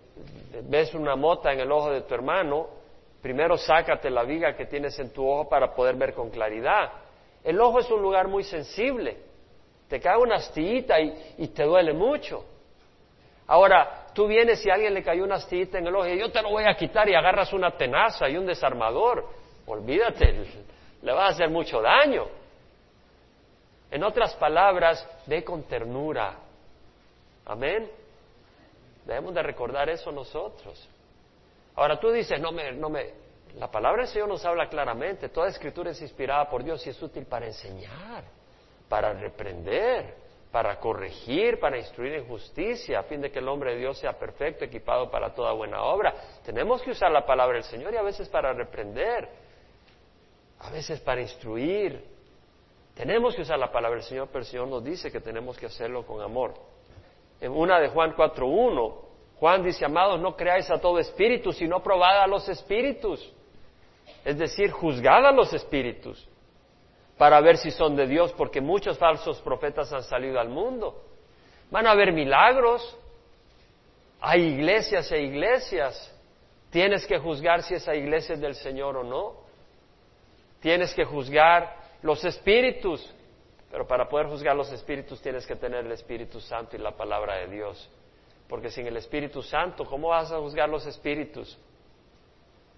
[0.63, 2.76] ves una mota en el ojo de tu hermano,
[3.21, 6.91] Primero sácate la viga que tienes en tu ojo para poder ver con claridad.
[7.43, 9.17] El ojo es un lugar muy sensible.
[9.87, 12.43] Te cae una astillita y, te duele mucho.
[13.47, 16.31] Ahora, tú vienes y a alguien le cayó una astillita en el ojo y yo
[16.31, 19.25] te lo voy a quitar y agarras una tenaza y un desarmador.
[19.65, 20.45] Olvídate,
[21.01, 22.25] le va a hacer mucho daño.
[23.89, 26.35] En otras palabras, ve con ternura.
[27.45, 27.89] Amén.
[29.05, 30.89] Debemos de recordar eso nosotros.
[31.77, 33.13] Ahora tú dices, no me, no me,
[33.55, 37.01] la palabra del Señor nos habla claramente, toda escritura es inspirada por Dios y es
[37.01, 38.23] útil para enseñar,
[38.89, 40.15] para reprender,
[40.51, 44.13] para corregir, para instruir en justicia, a fin de que el hombre de Dios sea
[44.13, 46.15] perfecto, equipado para toda buena obra.
[46.43, 49.29] Tenemos que usar la palabra del Señor y a veces para reprender,
[50.59, 52.03] a veces para instruir.
[52.95, 55.67] Tenemos que usar la palabra del Señor, pero el Señor nos dice que tenemos que
[55.67, 56.55] hacerlo con amor.
[57.39, 59.06] En una de Juan 4.1
[59.39, 63.33] Juan dice, amados, no creáis a todo espíritu, sino probad a los espíritus.
[64.25, 66.27] Es decir, juzgad a los espíritus
[67.17, 71.03] para ver si son de Dios, porque muchos falsos profetas han salido al mundo.
[71.71, 72.97] Van a haber milagros,
[74.19, 76.13] hay iglesias e iglesias.
[76.69, 79.35] Tienes que juzgar si esa iglesia es del Señor o no.
[80.59, 83.13] Tienes que juzgar los espíritus,
[83.71, 87.35] pero para poder juzgar los espíritus tienes que tener el Espíritu Santo y la palabra
[87.35, 87.89] de Dios.
[88.47, 91.57] Porque sin el Espíritu Santo, ¿cómo vas a juzgar los espíritus?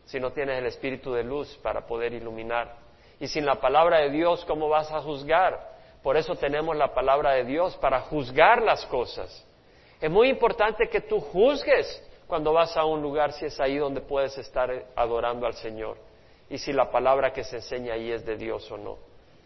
[0.06, 2.76] Si no tienes el Espíritu de luz para poder iluminar.
[3.20, 5.78] Y sin la palabra de Dios, ¿cómo vas a juzgar?
[6.02, 9.46] Por eso tenemos la palabra de Dios para juzgar las cosas.
[10.00, 14.02] Es muy importante que tú juzgues cuando vas a un lugar si es ahí donde
[14.02, 15.98] puedes estar adorando al Señor
[16.50, 18.98] y si la palabra que se enseña ahí es de Dios o no.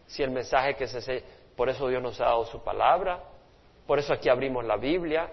[0.05, 1.21] Si el mensaje que se enseña,
[1.55, 3.23] por eso Dios nos ha dado su palabra,
[3.87, 5.29] por eso aquí abrimos la Biblia,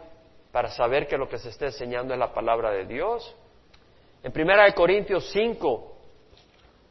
[0.53, 3.35] para saber que lo que se está enseñando es la palabra de Dios.
[4.23, 5.97] En Primera de Corintios 5,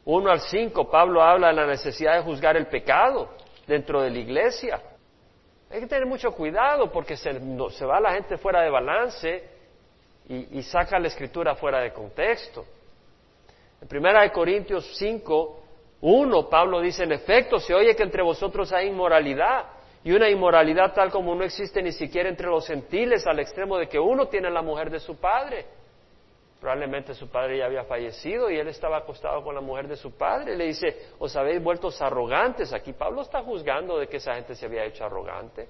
[0.04, 3.28] 1 al 5, Pablo habla de la necesidad de juzgar el pecado
[3.66, 4.80] dentro de la iglesia.
[5.70, 7.32] Hay que tener mucho cuidado porque se,
[7.86, 9.48] va la gente fuera de balance
[10.28, 12.64] y, y, saca la escritura fuera de contexto.
[13.80, 15.60] En Primera de Corintios 5,
[16.00, 19.66] 1, Pablo dice, en efecto, se oye que entre vosotros hay inmoralidad
[20.02, 23.88] y una inmoralidad tal como no existe ni siquiera entre los gentiles al extremo de
[23.88, 25.66] que uno tiene la mujer de su padre
[26.60, 30.12] Probablemente su padre ya había fallecido y él estaba acostado con la mujer de su
[30.12, 30.54] padre.
[30.56, 32.74] Le dice, os habéis vuelto arrogantes.
[32.74, 35.66] Aquí Pablo está juzgando de que esa gente se había hecho arrogante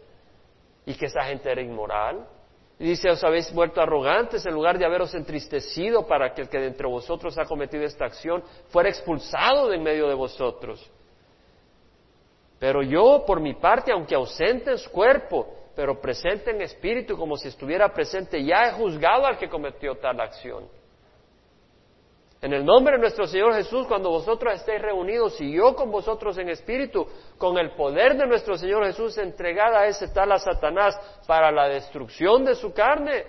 [0.84, 2.26] y que esa gente era inmoral.
[2.80, 6.58] Y dice, os habéis vuelto arrogantes en lugar de haberos entristecido para que el que
[6.58, 10.90] de entre vosotros ha cometido esta acción fuera expulsado de en medio de vosotros.
[12.60, 17.38] Pero yo, por mi parte, aunque ausente en su cuerpo, pero presente en espíritu como
[17.38, 20.68] si estuviera presente, ya he juzgado al que cometió tal acción.
[22.42, 26.36] En el nombre de nuestro Señor Jesús, cuando vosotros estéis reunidos y yo con vosotros
[26.36, 27.06] en espíritu,
[27.38, 32.44] con el poder de nuestro Señor Jesús entregada ese tal a Satanás para la destrucción
[32.44, 33.24] de su carne,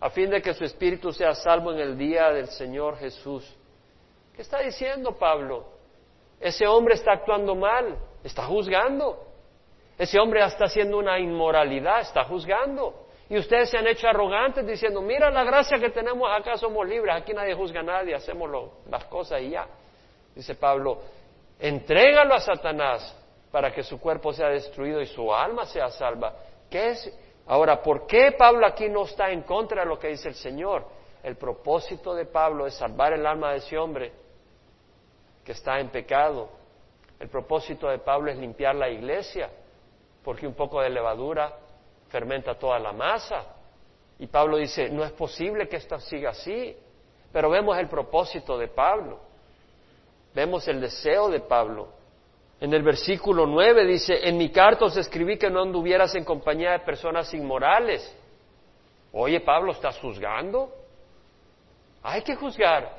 [0.00, 3.56] a fin de que su espíritu sea salvo en el día del Señor Jesús.
[4.34, 5.66] ¿Qué está diciendo Pablo?
[6.40, 9.24] Ese hombre está actuando mal, está juzgando.
[9.98, 13.06] Ese hombre está haciendo una inmoralidad, está juzgando.
[13.28, 17.14] Y ustedes se han hecho arrogantes diciendo, mira la gracia que tenemos acá, somos libres,
[17.14, 18.50] aquí nadie juzga a nadie, hacemos
[18.88, 19.66] las cosas y ya.
[20.34, 21.00] Dice Pablo,
[21.58, 23.14] entrégalo a Satanás
[23.50, 26.34] para que su cuerpo sea destruido y su alma sea salva.
[26.70, 27.18] ¿Qué es?
[27.46, 30.86] Ahora, ¿por qué Pablo aquí no está en contra de lo que dice el Señor?
[31.22, 34.12] El propósito de Pablo es salvar el alma de ese hombre
[35.44, 36.48] que está en pecado.
[37.18, 39.50] El propósito de Pablo es limpiar la iglesia,
[40.22, 41.52] porque un poco de levadura
[42.08, 43.44] fermenta toda la masa.
[44.18, 46.76] Y Pablo dice, no es posible que esto siga así.
[47.32, 49.20] Pero vemos el propósito de Pablo.
[50.34, 51.88] Vemos el deseo de Pablo.
[52.60, 56.72] En el versículo 9 dice, en mi carta os escribí que no anduvieras en compañía
[56.72, 58.14] de personas inmorales.
[59.12, 60.72] Oye, Pablo, ¿estás juzgando?
[62.02, 62.96] Hay que juzgar.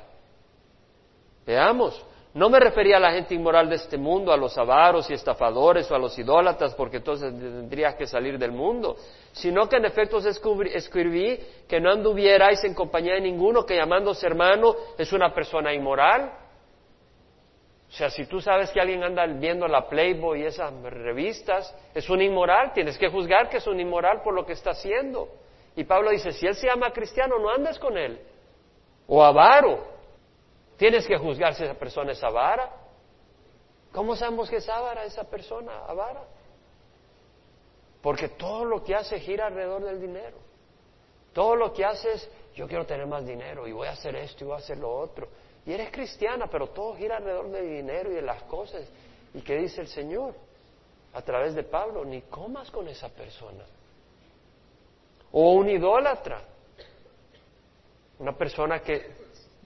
[1.46, 2.04] Veamos.
[2.32, 5.90] No me refería a la gente inmoral de este mundo, a los avaros y estafadores
[5.90, 8.96] o a los idólatras, porque entonces tendrías que salir del mundo,
[9.32, 14.76] sino que en efecto escribí que no anduvierais en compañía de ninguno que llamándose hermano
[14.96, 16.32] es una persona inmoral.
[17.88, 22.08] O sea, si tú sabes que alguien anda viendo la Playboy y esas revistas, es
[22.08, 25.28] un inmoral, tienes que juzgar que es un inmoral por lo que está haciendo.
[25.74, 28.20] Y Pablo dice, si él se llama cristiano, no andes con él.
[29.08, 29.89] O avaro,
[30.80, 32.70] Tienes que juzgar si esa persona es avara.
[33.92, 36.22] ¿Cómo sabemos que es avara esa persona, avara?
[38.00, 40.38] Porque todo lo que hace gira alrededor del dinero.
[41.34, 44.42] Todo lo que hace es, yo quiero tener más dinero y voy a hacer esto
[44.42, 45.28] y voy a hacer lo otro.
[45.66, 48.88] Y eres cristiana, pero todo gira alrededor del dinero y de las cosas.
[49.34, 50.34] ¿Y qué dice el Señor?
[51.12, 53.66] A través de Pablo, ni comas con esa persona.
[55.32, 56.40] O un idólatra.
[58.18, 59.19] Una persona que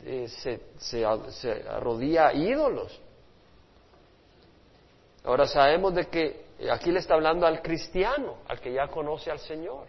[0.04, 3.00] eh, se, se, arrodilla a ídolos.
[5.24, 9.38] Ahora sabemos de que aquí le está hablando al cristiano, al que ya conoce al
[9.38, 9.86] Señor.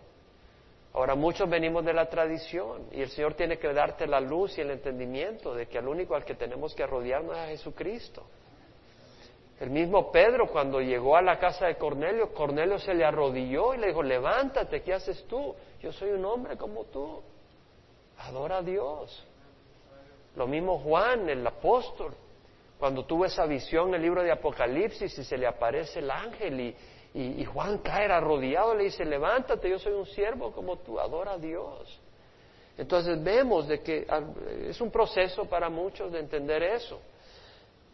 [0.94, 4.62] Ahora muchos venimos de la tradición y el Señor tiene que darte la luz y
[4.62, 8.24] el entendimiento de que al único al que tenemos que arrodillarnos es a Jesucristo.
[9.60, 13.80] El mismo Pedro cuando llegó a la casa de Cornelio, Cornelio se le arrodilló y
[13.80, 15.54] le dijo, levántate, ¿qué haces tú?
[15.82, 17.22] Yo soy un hombre como tú.
[18.18, 19.26] Adora a Dios.
[20.36, 22.14] Lo mismo Juan, el apóstol,
[22.78, 26.76] cuando tuvo esa visión en el libro de Apocalipsis y se le aparece el ángel
[27.14, 31.34] y, Juan cae arrodillado y le dice, levántate, yo soy un siervo como tú, adora
[31.34, 32.02] a Dios.
[32.78, 34.22] Entonces vemos de que ah,
[34.68, 37.00] es un proceso para muchos de entender eso.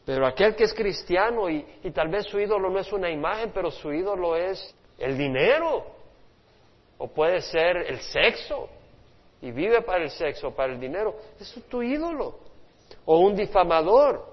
[0.03, 3.51] Pero aquel que es cristiano y, y, tal vez su ídolo no es una imagen,
[3.53, 5.85] pero su ídolo es el dinero,
[6.97, 8.67] o puede ser el sexo,
[9.41, 12.39] y vive para el sexo, para el dinero, eso es tu ídolo.
[13.05, 14.29] O un difamador.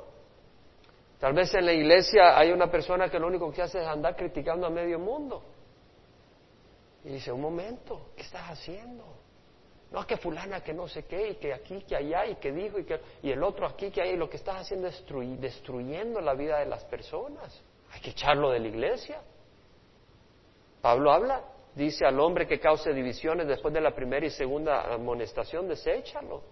[1.18, 4.14] Tal vez en la iglesia hay una persona que lo único que hace es andar
[4.14, 5.42] criticando a medio mundo.
[7.04, 9.04] Y dice, un momento, ¿qué estás haciendo?
[9.90, 12.78] No, que fulana, que no sé qué, y que aquí, que allá, y que dijo,
[12.78, 15.02] y, que, y el otro aquí, que ahí, lo que estás haciendo es
[15.40, 17.58] destruyendo la vida de las personas.
[17.90, 19.22] Hay que echarlo de la iglesia.
[20.82, 21.42] Pablo habla
[21.78, 26.42] dice al hombre que cause divisiones después de la primera y segunda amonestación, deséchalo.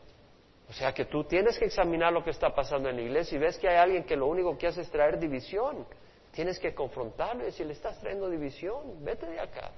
[0.69, 3.39] O sea que tú tienes que examinar lo que está pasando en la iglesia y
[3.41, 5.87] ves que hay alguien que lo único que hace es traer división.
[6.33, 9.71] Tienes que confrontarlo y decirle, estás trayendo división, vete de acá,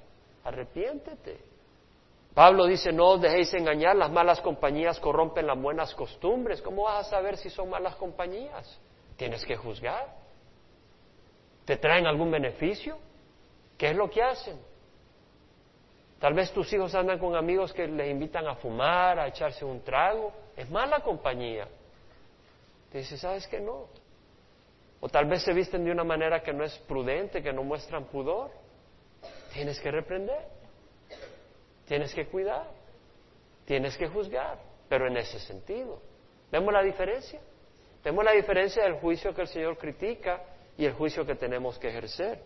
[0.44, 1.38] arrepiéntete.
[2.34, 6.62] Pablo dice, no os dejéis engañar, las malas compañías corrompen las buenas costumbres.
[6.62, 8.80] ¿Cómo vas a saber si son malas compañías?
[9.16, 10.14] Tienes que juzgar.
[11.64, 12.98] ¿Te traen algún beneficio?
[13.76, 14.58] ¿Qué es lo que hacen?
[16.18, 19.82] Tal vez tus hijos andan con amigos que les invitan a fumar, a echarse un
[19.82, 20.32] trago.
[20.56, 21.68] Es mala compañía.
[22.90, 23.86] Te dice, ¿sabes que no?
[25.00, 28.06] O tal vez se visten de una manera que no es prudente, que no muestran
[28.06, 28.50] pudor.
[29.52, 30.48] Tienes que reprender.
[31.86, 32.66] Tienes que cuidar.
[33.64, 34.58] Tienes que juzgar.
[34.88, 36.02] Pero en ese sentido.
[36.50, 37.40] ¿Vemos la diferencia?
[38.02, 40.42] Vemos la diferencia del juicio que el Señor critica
[40.76, 42.40] y el juicio que tenemos que ejercer.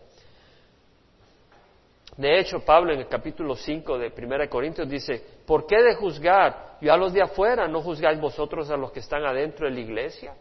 [2.17, 6.77] De hecho, Pablo en el capítulo 5 de 1 Corintios dice, ¿por qué de juzgar?
[6.79, 9.79] Yo a los de afuera, ¿no juzgáis vosotros a los que están adentro de la
[9.79, 10.35] iglesia?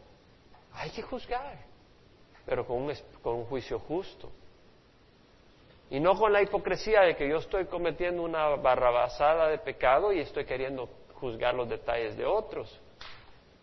[0.74, 1.58] Hay que juzgar,
[2.44, 2.92] pero con un,
[3.22, 4.30] con un juicio justo.
[5.90, 10.20] Y no con la hipocresía de que yo estoy cometiendo una barrabasada de pecado y
[10.20, 12.78] estoy queriendo juzgar los detalles de otros.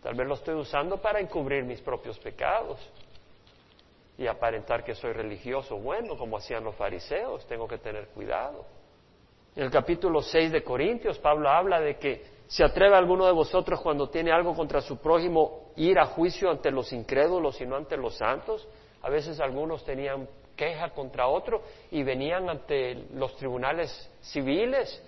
[0.02, 2.78] Tal vez lo estoy usando para encubrir mis propios pecados
[4.20, 7.46] y aparentar que soy religioso bueno, como hacían los fariseos.
[7.46, 8.66] Tengo que tener cuidado.
[9.56, 13.80] En el capítulo 6 de Corintios, Pablo habla de que se atreve alguno de vosotros
[13.80, 17.96] cuando tiene algo contra su prójimo ir a juicio ante los incrédulos y no ante
[17.96, 18.68] los santos.
[19.00, 23.90] A veces algunos tenían queja contra otro y venían ante los tribunales
[24.20, 25.02] civiles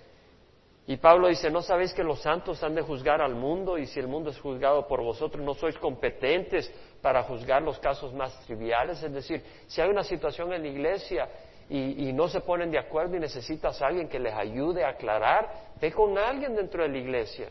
[0.85, 4.01] y Pablo dice, ¿no sabéis que los santos han de juzgar al mundo y si
[4.01, 6.69] el mundo es juzgado por vosotros, no sois competentes
[7.01, 9.01] para juzgar los casos más triviales?
[9.01, 11.29] Es decir, si hay una situación en la iglesia
[11.69, 15.49] y, no se ponen de acuerdo y necesitas a alguien que les ayude a aclarar,
[15.79, 17.49] ve con alguien dentro de la iglesia.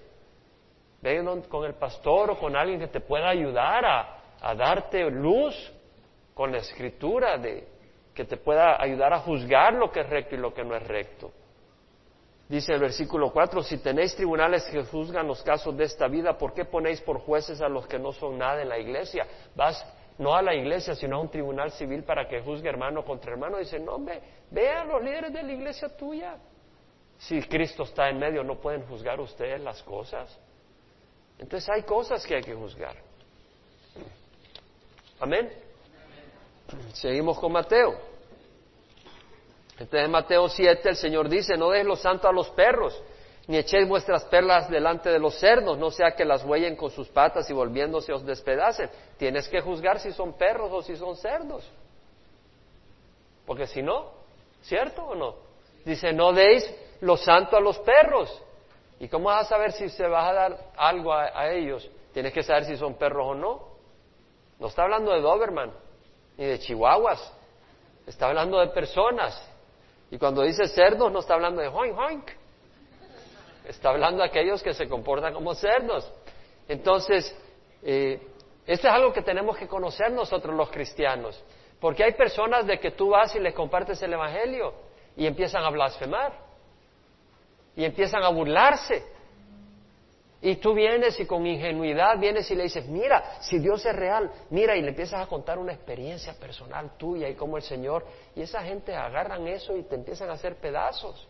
[1.00, 5.72] Ve con el pastor o con alguien que te pueda ayudar a, a darte luz
[6.34, 7.66] con la escritura, de,
[8.14, 10.86] que te pueda ayudar a juzgar lo que es recto y lo que no es
[10.86, 11.32] recto.
[12.52, 16.52] Dice el versículo 4, si tenéis tribunales que juzgan los casos de esta vida, ¿por
[16.52, 19.26] qué ponéis por jueces a los que no son nada en la iglesia?
[19.56, 19.82] Vas
[20.18, 23.56] no a la iglesia, sino a un tribunal civil para que juzgue hermano contra hermano.
[23.56, 26.36] Dice, no, hombre, ve a los líderes de la iglesia tuya.
[27.16, 30.38] Si Cristo está en medio, ¿no pueden juzgar ustedes las cosas?
[31.38, 32.96] Entonces hay cosas que hay que juzgar.
[35.20, 35.50] Amén.
[36.92, 38.11] Seguimos con Mateo.
[39.82, 43.02] Entonces en Mateo 7 el Señor dice, no deis lo santo a los perros,
[43.48, 47.08] ni echéis vuestras perlas delante de los cerdos, no sea que las huellen con sus
[47.08, 48.88] patas y volviéndose os despedacen.
[49.16, 51.68] Tienes que juzgar si son perros o si son cerdos.
[53.44, 54.12] Porque si no,
[54.62, 55.34] ¿cierto o no?
[55.84, 56.64] Dice, no deis
[57.00, 58.40] lo santo a los perros.
[59.00, 61.90] ¿Y cómo vas a saber si se va a dar algo a, a ellos?
[62.14, 63.62] Tienes que saber si son perros o no.
[64.60, 65.72] No está hablando de Doberman
[66.38, 67.32] ni de chihuahuas.
[68.06, 69.48] Está hablando de personas.
[70.12, 72.30] Y cuando dice cerdos no está hablando de hoink hoink.
[73.64, 76.12] Está hablando de aquellos que se comportan como cerdos.
[76.68, 77.34] Entonces,
[77.82, 78.20] eh,
[78.66, 81.42] esto es algo que tenemos que conocer nosotros los cristianos.
[81.80, 84.74] Porque hay personas de que tú vas y les compartes el Evangelio
[85.16, 86.34] y empiezan a blasfemar.
[87.74, 89.02] Y empiezan a burlarse.
[90.44, 94.28] Y tú vienes y con ingenuidad vienes y le dices, mira, si Dios es real,
[94.50, 98.42] mira, y le empiezas a contar una experiencia personal tuya y como el Señor, y
[98.42, 101.28] esa gente agarran eso y te empiezan a hacer pedazos.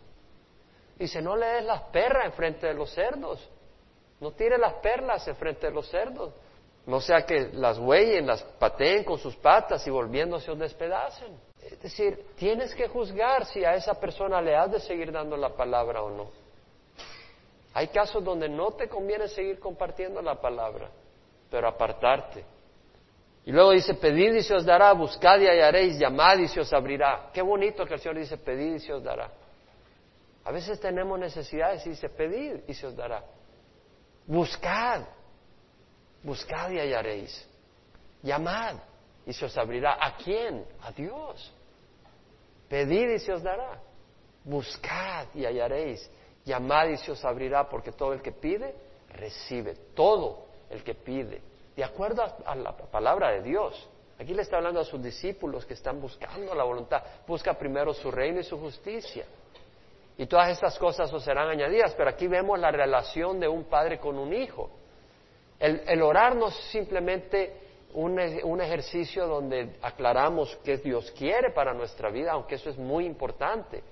[0.98, 3.46] Dice, no le des las perras en frente de los cerdos,
[4.18, 6.32] no tires las perlas en frente de los cerdos,
[6.86, 11.38] no sea que las huellen, las pateen con sus patas y volviéndose os despedacen.
[11.60, 15.50] Es decir, tienes que juzgar si a esa persona le has de seguir dando la
[15.50, 16.41] palabra o no.
[17.74, 20.90] Hay casos donde no te conviene seguir compartiendo la palabra,
[21.50, 22.44] pero apartarte.
[23.44, 26.72] Y luego dice, pedid y se os dará, buscad y hallaréis, llamad y se os
[26.72, 27.30] abrirá.
[27.32, 29.30] Qué bonito que el Señor dice, pedid y se os dará.
[30.44, 33.24] A veces tenemos necesidades y dice, pedid y se os dará.
[34.26, 35.02] Buscad,
[36.22, 37.48] buscad y hallaréis.
[38.22, 38.76] Llamad
[39.26, 39.98] y se os abrirá.
[40.00, 40.64] ¿A quién?
[40.82, 41.52] A Dios.
[42.68, 43.80] Pedid y se os dará.
[44.44, 46.08] Buscad y hallaréis.
[46.44, 48.74] Llamad y se os abrirá, porque todo el que pide,
[49.10, 49.76] recibe.
[49.94, 51.40] Todo el que pide.
[51.76, 53.88] De acuerdo a, la palabra de Dios.
[54.18, 57.02] Aquí le está hablando a sus discípulos que están buscando la voluntad.
[57.26, 59.24] Busca primero su reino y su justicia.
[60.18, 61.94] Y todas estas cosas os serán añadidas.
[61.94, 64.70] Pero aquí vemos la relación de un padre con un hijo.
[65.58, 67.56] El, orar no es simplemente
[67.94, 73.06] un, un, ejercicio donde aclaramos qué Dios quiere para nuestra vida, aunque eso es muy
[73.06, 73.82] importante.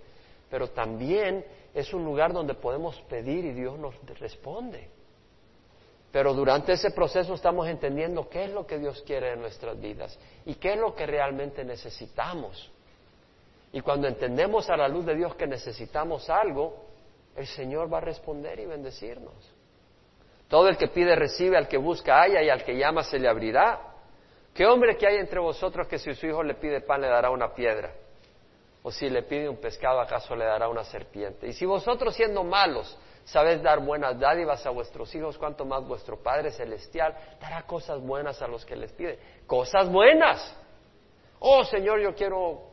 [0.51, 1.45] pero también
[1.75, 4.89] es un lugar donde podemos pedir y Dios nos responde.
[6.13, 10.19] Pero durante ese proceso estamos entendiendo qué es lo que Dios quiere en nuestras vidas
[10.45, 12.71] y qué es lo que realmente necesitamos.
[13.73, 16.85] Y cuando entendemos a la luz de Dios que necesitamos algo,
[17.37, 19.35] el Señor va a responder y bendecirnos.
[20.49, 23.29] Todo el que pide recibe, al que busca haya y al que llama se le
[23.29, 23.81] abrirá.
[24.53, 27.31] ¿Qué hombre que hay entre vosotros que si su hijo le pide pan le dará
[27.31, 27.93] una piedra?
[28.83, 31.47] O si le pide un pescado acaso le dará una serpiente?
[31.47, 36.23] Y si vosotros siendo malos sabéis dar buenas dádivas a vuestros hijos, cuanto más vuestro
[36.23, 39.19] Padre Celestial dará cosas buenas a los que les piden.
[39.47, 40.57] Cosas buenas.
[41.41, 42.71] Oh Señor, yo quiero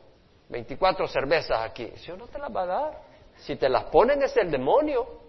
[0.49, 1.83] 24 cervezas aquí.
[1.83, 3.01] El Señor no te las va a dar.
[3.37, 5.27] Si te las ponen es el demonio.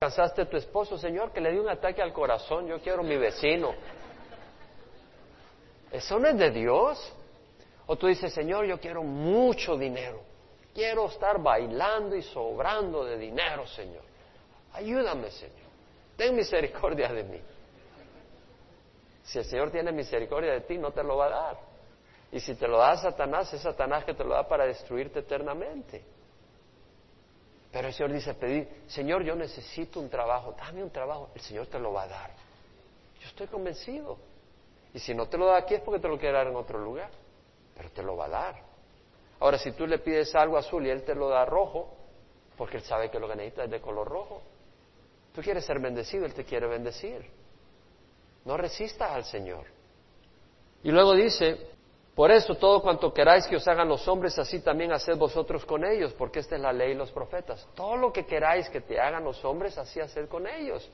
[0.00, 2.68] ¿Cansaste a tu esposo, Señor, que le dio un ataque al corazón?
[2.68, 3.74] Yo quiero mi vecino.
[5.90, 7.14] Eso no es de Dios.
[7.88, 10.20] O tú dices, Señor, yo quiero mucho dinero.
[10.74, 14.02] Quiero estar bailando y sobrando de dinero, Señor.
[14.74, 15.68] Ayúdame, Señor.
[16.14, 17.40] Ten misericordia de mí.
[19.22, 21.58] Si el Señor tiene misericordia de ti, no te lo va a dar.
[22.30, 26.04] Y si te lo da Satanás, es Satanás que te lo da para destruirte eternamente.
[27.72, 31.66] Pero el Señor dice, pedir, Señor, yo necesito un trabajo, dame un trabajo, el Señor
[31.68, 32.30] te lo va a dar.
[33.18, 34.18] Yo estoy convencido.
[34.92, 36.78] Y si no te lo da aquí es porque te lo quiere dar en otro
[36.78, 37.10] lugar,
[37.78, 38.56] pero te lo va a dar.
[39.38, 41.94] Ahora, si tú le pides algo azul y Él te lo da rojo,
[42.56, 44.42] porque Él sabe que lo que necesitas es de color rojo,
[45.32, 47.24] tú quieres ser bendecido, Él te quiere bendecir.
[48.44, 49.64] No resistas al Señor.
[50.82, 51.68] Y luego dice,
[52.16, 55.84] por eso, todo cuanto queráis que os hagan los hombres, así también haced vosotros con
[55.84, 57.64] ellos, porque esta es la ley y los profetas.
[57.76, 60.90] Todo lo que queráis que te hagan los hombres, así haced con ellos.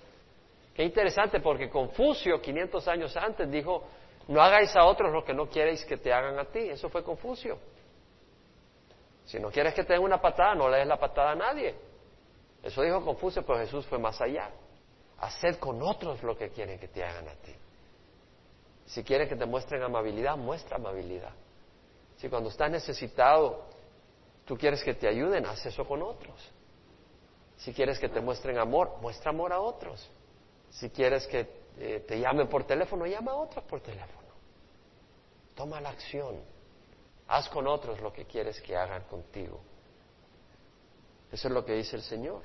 [0.74, 3.85] Qué interesante, porque Confucio, 500 años antes, dijo,
[4.28, 6.60] no hagáis a otros lo que no queréis que te hagan a ti.
[6.60, 7.58] Eso fue Confucio.
[9.24, 11.74] Si no quieres que te den una patada, no le des la patada a nadie.
[12.62, 14.50] Eso dijo Confucio, pero Jesús fue más allá.
[15.18, 17.54] Haced con otros lo que quieren que te hagan a ti.
[18.86, 21.32] Si quieres que te muestren amabilidad, muestra amabilidad.
[22.16, 23.64] Si cuando estás necesitado,
[24.44, 26.34] tú quieres que te ayuden, haz eso con otros.
[27.56, 30.10] Si quieres que te muestren amor, muestra amor a otros.
[30.70, 34.28] Si quieres que eh, te llamen por teléfono, llama a otros por teléfono.
[35.54, 36.40] Toma la acción.
[37.28, 39.60] Haz con otros lo que quieres que hagan contigo.
[41.32, 42.42] Eso es lo que dice el Señor.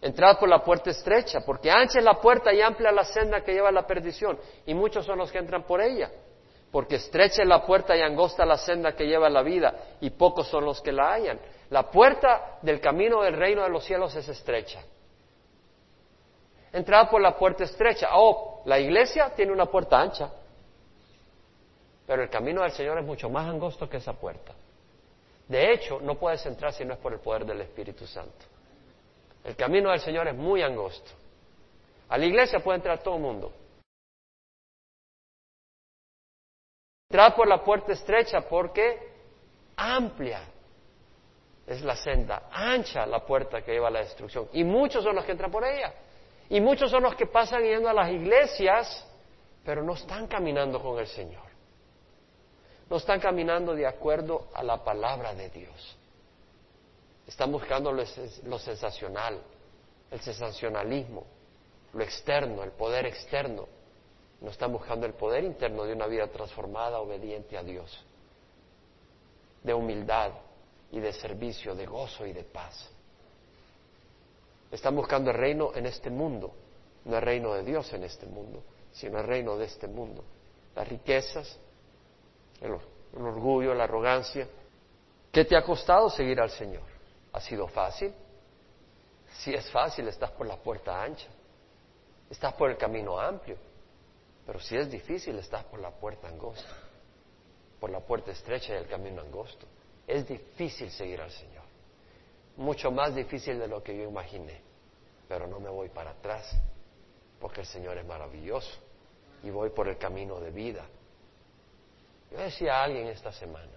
[0.00, 3.52] Entrad por la puerta estrecha, porque ancha es la puerta y amplia la senda que
[3.52, 6.10] lleva a la perdición, y muchos son los que entran por ella.
[6.70, 10.10] Porque estrecha es la puerta y angosta la senda que lleva a la vida, y
[10.10, 11.38] pocos son los que la hallan.
[11.70, 14.82] La puerta del camino del reino de los cielos es estrecha.
[16.72, 18.08] Entrad por la puerta estrecha.
[18.14, 20.30] Oh, la iglesia tiene una puerta ancha,
[22.06, 24.54] pero el camino del Señor es mucho más angosto que esa puerta.
[25.48, 28.46] De hecho, no puedes entrar si no es por el poder del Espíritu Santo.
[29.44, 31.10] El camino del Señor es muy angosto.
[32.08, 33.52] A la iglesia puede entrar todo el mundo.
[37.10, 39.12] Entrad por la puerta estrecha porque
[39.76, 40.48] amplia
[41.66, 44.48] es la senda, ancha la puerta que lleva a la destrucción.
[44.52, 45.92] Y muchos son los que entran por ella.
[46.52, 49.06] Y muchos son los que pasan yendo a las iglesias,
[49.64, 51.46] pero no están caminando con el Señor.
[52.90, 55.96] No están caminando de acuerdo a la palabra de Dios.
[57.26, 58.04] Están buscando lo,
[58.58, 59.40] sensacional,
[60.10, 61.24] el sensacionalismo,
[61.94, 63.66] lo externo, el poder externo.
[64.42, 68.04] No están buscando el poder interno de una vida transformada, obediente a Dios,
[69.62, 70.32] de humildad
[70.90, 72.91] y de servicio, de gozo y de paz.
[74.72, 76.52] Están buscando el reino en este mundo,
[77.04, 80.24] no el reino de Dios en este mundo, sino el reino de este mundo.
[80.74, 81.58] Las riquezas,
[82.60, 82.72] el
[83.14, 84.48] orgullo, la arrogancia.
[85.30, 86.82] ¿Qué te ha costado seguir al Señor?
[87.32, 88.14] ¿Ha sido fácil?
[89.38, 91.28] Si es fácil, estás por la puerta ancha,
[92.30, 93.56] estás por el camino amplio,
[94.46, 96.68] pero si es difícil, estás por la puerta angosta,
[97.78, 99.66] por la puerta estrecha y el camino angosto.
[100.06, 101.61] Es difícil seguir al Señor,
[102.56, 104.60] mucho más difícil de lo que yo imaginé,
[105.28, 106.54] pero no me voy para atrás,
[107.40, 108.78] porque el Señor es maravilloso
[109.42, 110.86] y voy por el camino de vida.
[112.30, 113.72] Yo decía a alguien esta semana,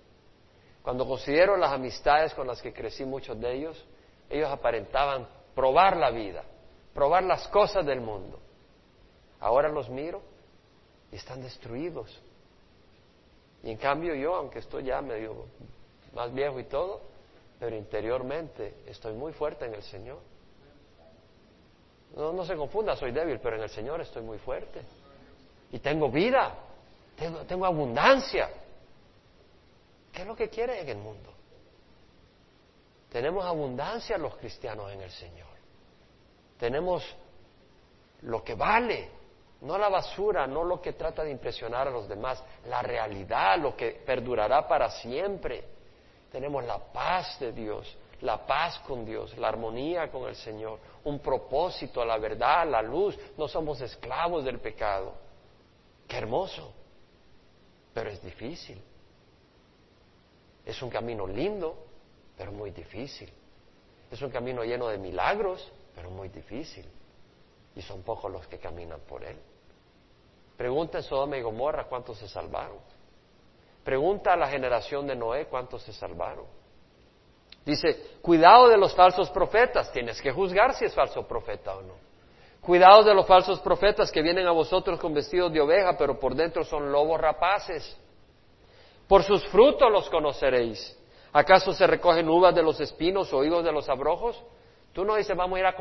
[0.81, 3.85] cuando considero las amistades con las que crecí, muchos de ellos,
[4.29, 6.43] ellos aparentaban probar la vida,
[6.93, 8.39] probar las cosas del mundo.
[9.39, 10.21] Ahora los miro
[11.11, 12.21] y están destruidos.
[13.63, 15.47] Y en cambio yo, aunque estoy ya medio
[16.13, 17.01] más viejo y todo,
[17.59, 20.19] pero interiormente estoy muy fuerte en el Señor.
[22.15, 24.81] No, no se confunda, soy débil, pero en el Señor estoy muy fuerte.
[25.71, 26.53] Y tengo vida,
[27.15, 28.49] tengo, tengo abundancia.
[30.11, 31.33] ¿Qué es lo que quiere en el mundo?
[33.09, 35.47] Tenemos abundancia los cristianos en el Señor.
[36.57, 37.03] Tenemos
[38.21, 39.09] lo que vale,
[39.61, 43.75] no la basura, no lo que trata de impresionar a los demás, la realidad, lo
[43.75, 45.74] que perdurará para siempre.
[46.35, 51.19] Tenemos la paz de Dios, la paz con Dios, la armonía con el Señor, un
[51.19, 53.17] propósito, la verdad, la luz.
[53.37, 55.13] No somos esclavos del pecado.
[56.05, 56.73] Qué hermoso,
[57.93, 58.83] pero es difícil.
[60.65, 61.77] Es un camino lindo,
[62.35, 63.31] pero muy difícil.
[64.11, 66.85] Es un camino lleno de milagros, pero muy difícil.
[67.77, 69.37] Y son pocos los que caminan por él.
[70.57, 72.79] Pregunta en Sodoma y Gomorra cuántos se salvaron.
[73.85, 76.45] Pregunta a la generación de Noé cuántos se salvaron.
[77.63, 81.93] Dice, cuidado de los falsos profetas, tienes que juzgar si es falso profeta o no.
[82.61, 86.33] Cuidado de los falsos profetas que vienen a vosotros con vestidos de oveja, pero por
[86.33, 87.95] dentro son lobos rapaces.
[89.07, 90.97] Por sus frutos los conoceréis.
[91.31, 94.43] ¿Acaso se recogen uvas de los espinos o higos de los abrojos?
[94.93, 95.75] Tú no dices, vamos a ir, a,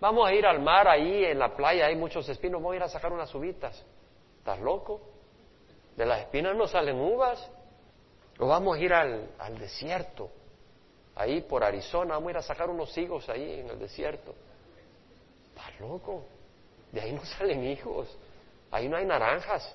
[0.00, 2.82] vamos a ir al mar ahí en la playa, hay muchos espinos, vamos a ir
[2.82, 3.80] a sacar unas uvitas.
[4.38, 5.13] ¿Estás loco?
[5.96, 7.50] De las espinas no salen uvas.
[8.38, 10.30] O vamos a ir al, al desierto
[11.16, 14.34] ahí por Arizona, vamos a ir a sacar unos higos ahí en el desierto.
[15.48, 16.24] Estás loco,
[16.92, 18.08] de ahí no salen higos,
[18.70, 19.74] ahí no hay naranjas.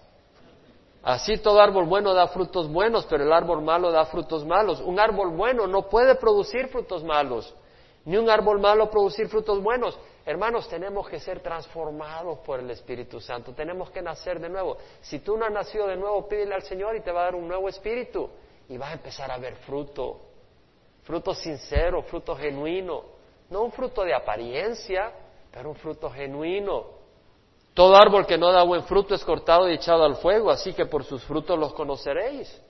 [1.01, 4.81] Así todo árbol bueno da frutos buenos, pero el árbol malo da frutos malos.
[4.81, 7.53] Un árbol bueno no puede producir frutos malos,
[8.03, 9.97] ni un árbol malo producir frutos buenos.
[10.29, 14.77] Hermanos, tenemos que ser transformados por el Espíritu Santo, tenemos que nacer de nuevo.
[15.01, 17.35] Si tú no has nacido de nuevo, pídele al Señor y te va a dar
[17.35, 18.29] un nuevo espíritu
[18.67, 20.21] y vas a empezar a ver fruto
[21.01, 23.05] fruto sincero, fruto genuino,
[23.49, 25.11] no un fruto de apariencia,
[25.51, 26.85] pero un fruto genuino.
[27.73, 30.85] Todo árbol que no da buen fruto es cortado y echado al fuego, así que
[30.85, 32.61] por sus frutos los conoceréis.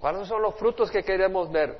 [0.00, 1.78] ¿Cuáles son los frutos que queremos ver?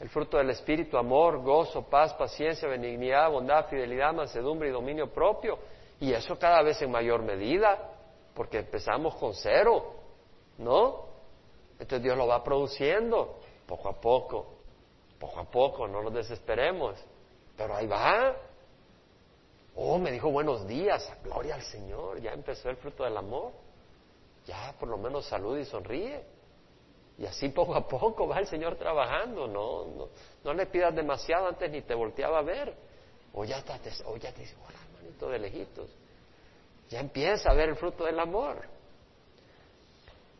[0.00, 5.58] El fruto del Espíritu, amor, gozo, paz, paciencia, benignidad, bondad, fidelidad, mansedumbre y dominio propio.
[6.00, 7.78] Y eso cada vez en mayor medida,
[8.34, 9.94] porque empezamos con cero,
[10.58, 11.04] ¿no?
[11.72, 14.60] Entonces Dios lo va produciendo poco a poco
[15.20, 16.96] poco a poco, no nos desesperemos,
[17.56, 18.34] pero ahí va.
[19.76, 23.52] Oh, me dijo buenos días, gloria al Señor, ya empezó el fruto del amor,
[24.46, 26.24] ya por lo menos saluda y sonríe.
[27.20, 30.08] Y así poco a poco va el Señor trabajando, no, no,
[30.42, 32.74] no le pidas demasiado antes ni te volteaba a ver.
[33.34, 33.74] O ya, te,
[34.06, 35.90] o ya te dice, hola hermanito de lejitos.
[36.88, 38.66] Ya empieza a ver el fruto del amor.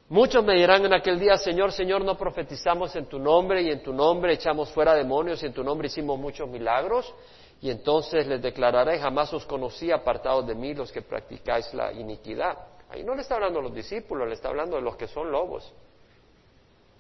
[0.09, 3.83] Muchos me dirán en aquel día, Señor, Señor, no profetizamos en tu nombre y en
[3.83, 7.15] tu nombre echamos fuera demonios y en tu nombre hicimos muchos milagros.
[7.61, 12.57] Y entonces les declararé, jamás os conocí apartados de mí los que practicáis la iniquidad.
[12.89, 15.31] Ahí no le está hablando a los discípulos, le está hablando de los que son
[15.31, 15.71] lobos.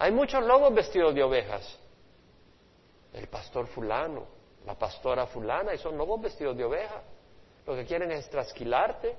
[0.00, 1.78] Hay muchos lobos vestidos de ovejas.
[3.12, 4.26] El pastor fulano,
[4.64, 7.02] la pastora fulana, y son lobos vestidos de oveja.
[7.66, 9.14] Lo que quieren es trasquilarte,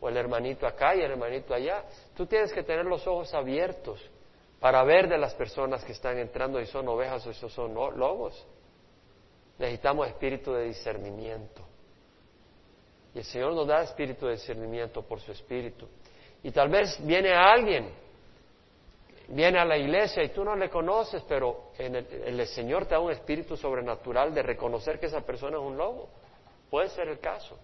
[0.00, 1.84] o el hermanito acá y el hermanito allá.
[2.16, 4.00] Tú tienes que tener los ojos abiertos
[4.60, 8.46] para ver de las personas que están entrando y son ovejas o son lobos.
[9.58, 11.62] Necesitamos espíritu de discernimiento.
[13.12, 15.88] Y el Señor nos da espíritu de discernimiento por su espíritu.
[16.44, 18.05] Y tal vez viene alguien,
[19.28, 23.00] viene a la iglesia y tú no le conoces, pero el, el Señor te da
[23.00, 26.08] un espíritu sobrenatural de reconocer que esa persona es un lobo.
[26.70, 27.58] Puede ser el caso.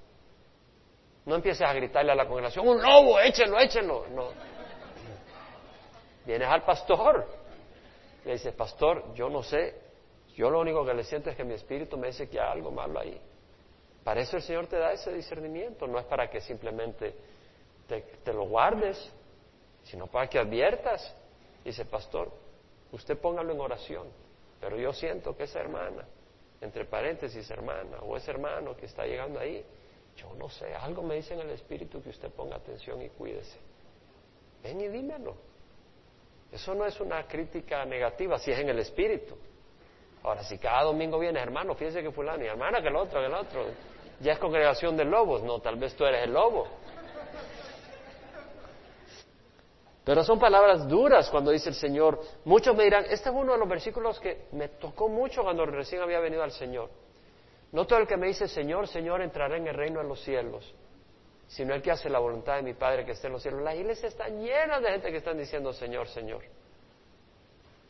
[1.24, 4.06] No empieces a gritarle a la congregación, un lobo, échenlo, échenlo.
[4.12, 4.30] No.
[6.24, 7.26] Vienes al pastor.
[8.24, 9.80] Le dices, pastor, yo no sé.
[10.34, 12.70] Yo lo único que le siento es que mi espíritu me dice que hay algo
[12.70, 13.20] malo ahí.
[14.02, 15.86] Para eso el Señor te da ese discernimiento.
[15.86, 17.14] No es para que simplemente
[17.86, 19.12] te, te lo guardes,
[19.84, 21.14] sino para que adviertas.
[21.64, 22.30] Dice, pastor,
[22.92, 24.08] usted póngalo en oración.
[24.60, 26.06] Pero yo siento que esa hermana,
[26.60, 29.64] entre paréntesis hermana, o ese hermano que está llegando ahí,
[30.16, 33.58] yo no sé, algo me dice en el espíritu que usted ponga atención y cuídese.
[34.62, 35.34] Ven y dímelo.
[36.52, 39.36] Eso no es una crítica negativa si es en el espíritu.
[40.22, 43.26] Ahora, si cada domingo viene, hermano, fíjese que fulano, y hermana, que el otro, que
[43.26, 43.64] el otro,
[44.20, 46.68] ya es congregación de lobos, no, tal vez tú eres el lobo.
[50.04, 52.20] Pero son palabras duras cuando dice el Señor.
[52.44, 56.02] Muchos me dirán, este es uno de los versículos que me tocó mucho cuando recién
[56.02, 56.90] había venido al Señor.
[57.70, 60.74] No todo el que me dice Señor, Señor entrará en el reino de los cielos,
[61.46, 63.62] sino el que hace la voluntad de mi Padre que está en los cielos.
[63.62, 66.42] La iglesia está llena de gente que están diciendo Señor, Señor.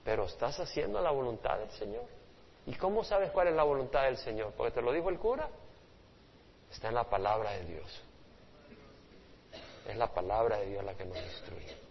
[0.04, 2.04] Pero estás haciendo la voluntad del Señor.
[2.66, 4.52] ¿Y cómo sabes cuál es la voluntad del Señor?
[4.56, 5.48] Porque te lo dijo el cura.
[6.70, 8.02] Está en la palabra de Dios.
[9.88, 11.81] Es la palabra de Dios la que nos destruye.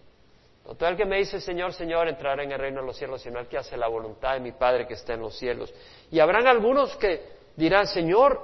[0.66, 3.22] No todo el que me dice Señor, Señor entrará en el reino de los cielos,
[3.22, 5.74] sino el que hace la voluntad de mi Padre que está en los cielos.
[6.12, 7.24] Y habrán algunos que
[7.56, 8.40] dirán, Señor,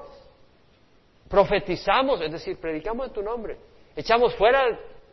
[1.30, 3.58] profetizamos, es decir, predicamos en tu nombre,
[3.96, 4.64] echamos fuera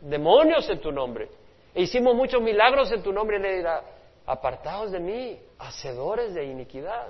[0.01, 1.29] demonios en tu nombre,
[1.73, 3.83] e hicimos muchos milagros en tu nombre, y le dirá,
[4.25, 7.07] apartados de mí, hacedores de iniquidad,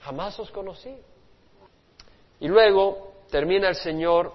[0.00, 0.96] jamás os conocí.
[2.40, 4.32] Y luego termina el Señor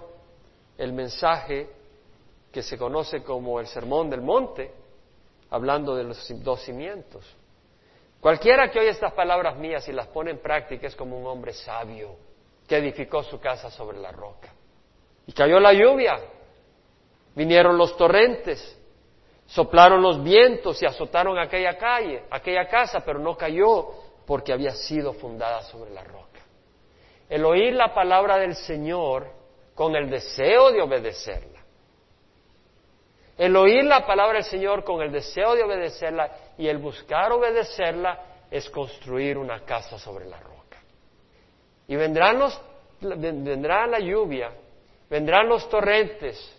[0.78, 1.68] el mensaje
[2.56, 4.72] que se conoce como el Sermón del Monte,
[5.50, 7.22] hablando de los dos cimientos.
[8.18, 11.52] Cualquiera que oye estas palabras mías y las pone en práctica es como un hombre
[11.52, 12.16] sabio
[12.66, 14.54] que edificó su casa sobre la roca.
[15.26, 16.16] Y cayó la lluvia,
[17.34, 18.80] vinieron los torrentes,
[19.44, 23.90] soplaron los vientos y azotaron aquella calle, aquella casa, pero no cayó
[24.26, 26.40] porque había sido fundada sobre la roca.
[27.28, 29.26] El oír la palabra del Señor
[29.74, 31.55] con el deseo de obedecerla.
[33.36, 38.46] El oír la palabra del Señor con el deseo de obedecerla y el buscar obedecerla
[38.50, 40.78] es construir una casa sobre la roca.
[41.86, 42.60] Y vendrán los,
[43.00, 44.52] vendrá la lluvia,
[45.10, 46.56] vendrán los torrentes,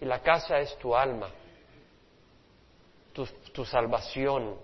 [0.00, 1.30] Y la casa es tu alma,
[3.12, 4.58] tu, tu salvación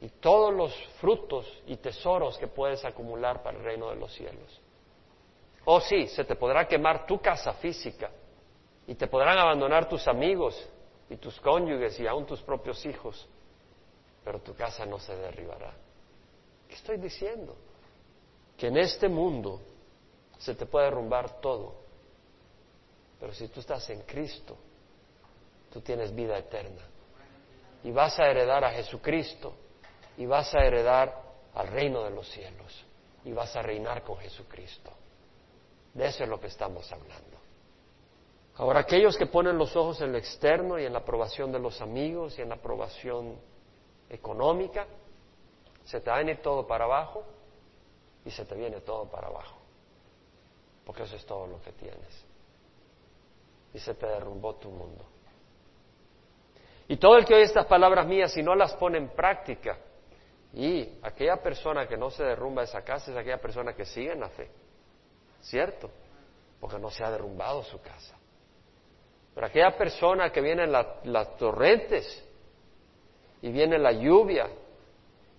[0.00, 4.60] y todos los frutos y tesoros que puedes acumular para el reino de los cielos.
[5.70, 8.10] Oh sí, se te podrá quemar tu casa física
[8.86, 10.66] y te podrán abandonar tus amigos
[11.10, 13.28] y tus cónyuges y aún tus propios hijos,
[14.24, 15.74] pero tu casa no se derribará.
[16.66, 17.54] ¿Qué estoy diciendo?
[18.56, 19.60] Que en este mundo
[20.38, 21.74] se te puede derrumbar todo,
[23.20, 24.56] pero si tú estás en Cristo,
[25.70, 26.80] tú tienes vida eterna.
[27.84, 29.52] Y vas a heredar a Jesucristo
[30.16, 31.14] y vas a heredar
[31.52, 32.86] al reino de los cielos
[33.22, 34.92] y vas a reinar con Jesucristo.
[35.94, 37.38] De eso es lo que estamos hablando.
[38.56, 41.80] Ahora, aquellos que ponen los ojos en lo externo y en la aprobación de los
[41.80, 43.36] amigos y en la aprobación
[44.10, 44.86] económica,
[45.84, 47.24] se te va a venir todo para abajo
[48.24, 49.58] y se te viene todo para abajo.
[50.84, 52.28] Porque eso es todo lo que tienes
[53.72, 55.04] y se te derrumbó tu mundo.
[56.88, 59.78] Y todo el que oye estas palabras mías y no las pone en práctica,
[60.54, 64.20] y aquella persona que no se derrumba esa casa es aquella persona que sigue en
[64.20, 64.50] la fe,
[65.40, 65.90] ¿cierto?
[66.60, 68.16] Porque no se ha derrumbado su casa.
[69.34, 72.24] Pero aquella persona que viene en las torrentes,
[73.40, 74.48] y viene la lluvia,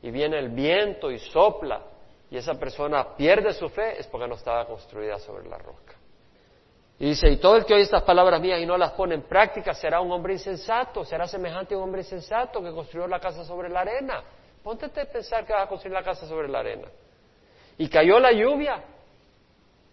[0.01, 1.83] y viene el viento y sopla,
[2.31, 5.95] y esa persona pierde su fe, es porque no estaba construida sobre la roca.
[6.99, 9.21] Y dice, y todo el que oye estas palabras mías y no las pone en
[9.21, 13.45] práctica será un hombre insensato, será semejante a un hombre insensato que construyó la casa
[13.45, 14.21] sobre la arena.
[14.61, 16.89] Ponte a pensar que vas a construir la casa sobre la arena.
[17.77, 18.83] Y cayó la lluvia,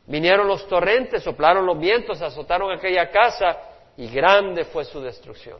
[0.07, 3.57] vinieron los torrentes, soplaron los vientos, azotaron aquella casa
[3.97, 5.59] y grande fue su destrucción.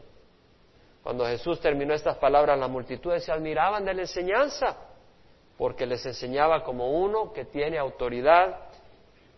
[1.03, 4.77] Cuando Jesús terminó estas palabras, las multitudes se admiraban de la enseñanza,
[5.57, 8.69] porque les enseñaba como uno que tiene autoridad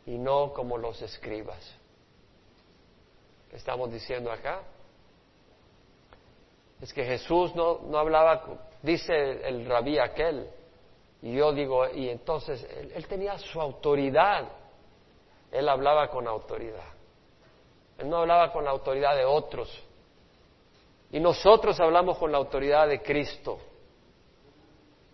[0.06, 1.78] y no como los escribas
[3.52, 4.62] estamos diciendo acá?
[6.80, 8.44] Es que Jesús no, no hablaba,
[8.82, 9.12] dice
[9.46, 10.48] el, rabí aquel,
[11.22, 14.48] y yo digo, y entonces él tenía su autoridad,
[15.50, 16.92] él hablaba con autoridad,
[17.98, 19.84] él no hablaba con la autoridad de otros,
[21.10, 23.58] y nosotros hablamos con la autoridad de Cristo.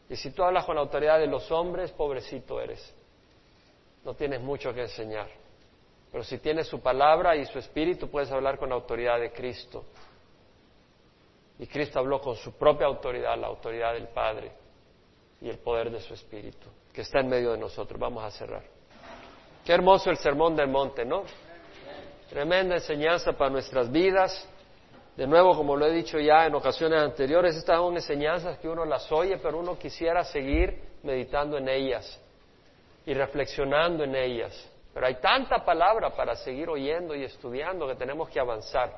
[0.08, 2.94] Y si tú hablas con la autoridad de los hombres, pobrecito eres.
[4.04, 5.28] No tienes mucho que enseñar.
[6.10, 9.84] Pero si tienes su palabra y su espíritu, puedes hablar con la autoridad de Cristo.
[11.58, 14.52] Y Cristo habló con su propia autoridad, la autoridad del Padre
[15.40, 17.98] y el poder de su espíritu, que está en medio de nosotros.
[17.98, 18.73] Vamos a cerrar.
[19.64, 21.24] Qué hermoso el sermón del monte, ¿no?
[22.28, 24.46] Tremenda enseñanza para nuestras vidas.
[25.16, 28.84] De nuevo, como lo he dicho ya en ocasiones anteriores, estas son enseñanzas que uno
[28.84, 32.20] las oye, pero uno quisiera seguir meditando en ellas
[33.06, 34.70] y reflexionando en ellas.
[34.92, 38.92] Pero hay tanta palabra para seguir oyendo y estudiando que tenemos que avanzar,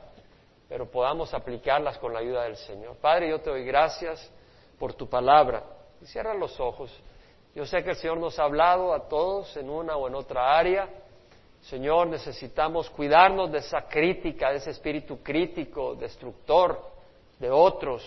[0.69, 2.97] pero podamos aplicarlas con la ayuda del Señor.
[2.97, 4.33] Padre, yo te doy gracias
[4.79, 5.63] por tu palabra.
[6.03, 6.91] Y cierra los ojos.
[7.57, 10.59] Yo sé que el Señor nos ha hablado a todos en una o en otra
[10.59, 10.91] área.
[11.63, 16.79] Señor, necesitamos cuidarnos de esa crítica, de ese espíritu crítico, destructor
[17.39, 18.07] de otros,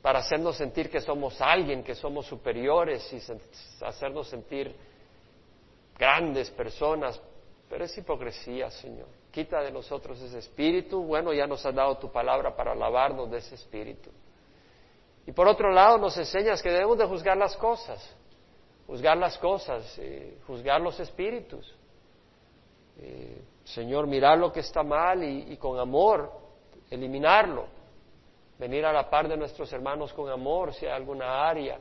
[0.00, 3.20] para hacernos sentir que somos alguien, que somos superiores y
[3.84, 4.72] hacernos sentir
[5.98, 7.20] grandes personas,
[7.68, 9.08] pero es hipocresía, Señor.
[9.32, 11.02] Quita de nosotros ese espíritu.
[11.02, 14.10] Bueno, ya nos has dado tu palabra para lavarnos de ese espíritu.
[15.26, 18.16] Y por otro lado, nos enseñas que debemos de juzgar las cosas,
[18.86, 20.00] juzgar las cosas,
[20.46, 21.74] juzgar los espíritus.
[23.64, 26.30] Señor, mirar lo que está mal y, con amor
[26.90, 27.66] eliminarlo.
[28.58, 31.80] Venir a la par de nuestros hermanos con amor si hay alguna área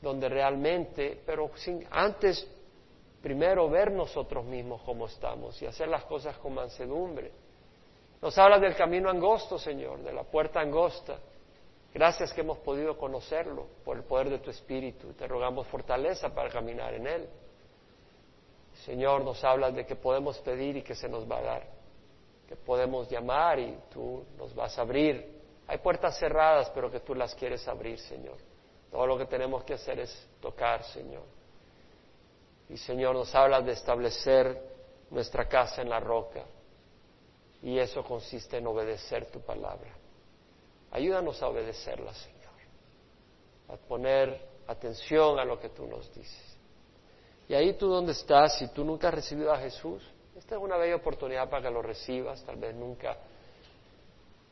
[0.00, 2.46] donde realmente, pero sin, antes
[3.22, 7.32] primero ver nosotros mismos cómo estamos y hacer las cosas con mansedumbre.
[8.20, 11.18] Nos habla del camino angosto, Señor, de la puerta angosta.
[11.92, 15.12] Gracias que hemos podido conocerlo por el poder de tu Espíritu.
[15.14, 17.28] Te rogamos fortaleza para caminar en él.
[18.84, 21.66] Señor, nos hablas de que podemos pedir y que se nos va a dar,
[22.48, 25.40] que podemos llamar y tú nos vas a abrir.
[25.66, 28.36] Hay puertas cerradas, pero que tú las quieres abrir, Señor.
[28.90, 31.24] Todo lo que tenemos que hacer es tocar, Señor.
[32.68, 34.60] Y Señor, nos hablas de establecer
[35.10, 36.44] nuestra casa en la roca.
[37.62, 39.99] Y eso consiste en obedecer tu palabra.
[40.90, 42.40] Ayúdanos a obedecerla, Señor.
[43.68, 46.58] A poner atención a lo que tú nos dices.
[47.48, 50.02] Y ahí tú donde estás, si tú nunca has recibido a Jesús,
[50.36, 53.16] esta es una bella oportunidad para que lo recibas, tal vez nunca,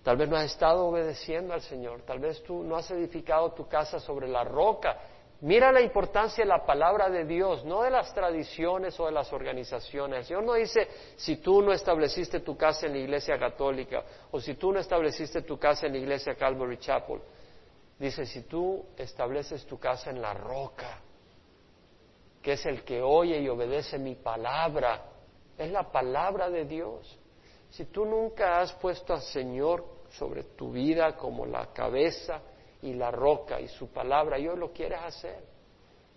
[0.03, 3.69] tal vez no has estado obedeciendo al Señor, tal vez tú no has edificado tu
[3.69, 4.99] casa sobre la roca.
[5.41, 9.33] Mira la importancia de la palabra de Dios, no de las tradiciones o de las
[9.33, 10.29] organizaciones.
[10.31, 14.55] El no dice si tú no estableciste tu casa en la iglesia católica o si
[14.55, 17.21] tú no estableciste tu casa en la iglesia Calvary Chapel.
[17.99, 21.03] Dice si tú estableces tu casa en la roca
[22.43, 25.05] que es el que oye y obedece mi palabra.
[25.57, 27.19] Es la palabra de Dios.
[27.71, 32.41] Si tú nunca has puesto al Señor sobre tu vida como la cabeza
[32.83, 35.43] y la roca y su palabra, y hoy lo quieres hacer,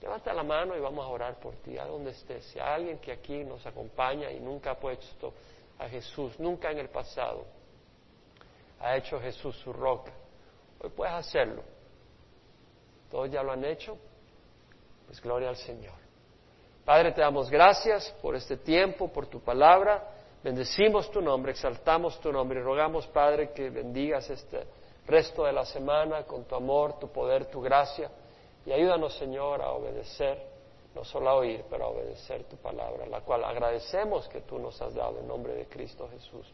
[0.02, 2.46] levanta la mano y vamos a orar por ti, a donde estés.
[2.46, 5.34] Si alguien que aquí nos acompaña y nunca ha puesto
[5.80, 7.46] a Jesús, nunca en el pasado
[8.80, 10.12] ha hecho Jesús su roca,
[10.82, 11.64] hoy puedes hacerlo.
[13.10, 13.98] Todos ya lo han hecho,
[15.06, 16.02] pues gloria al Señor.
[16.86, 20.08] Padre, te damos gracias por este tiempo, por tu palabra.
[20.44, 24.66] Bendecimos tu nombre, exaltamos tu nombre y rogamos, Padre, que bendigas este
[25.12, 28.10] resto de la semana con tu amor, tu poder, tu gracia.
[28.66, 30.42] Y ayúdanos, Señor, a obedecer,
[30.96, 34.82] no solo a oír, pero a obedecer tu palabra, la cual agradecemos que tú nos
[34.82, 36.48] has dado en nombre de Cristo Jesús.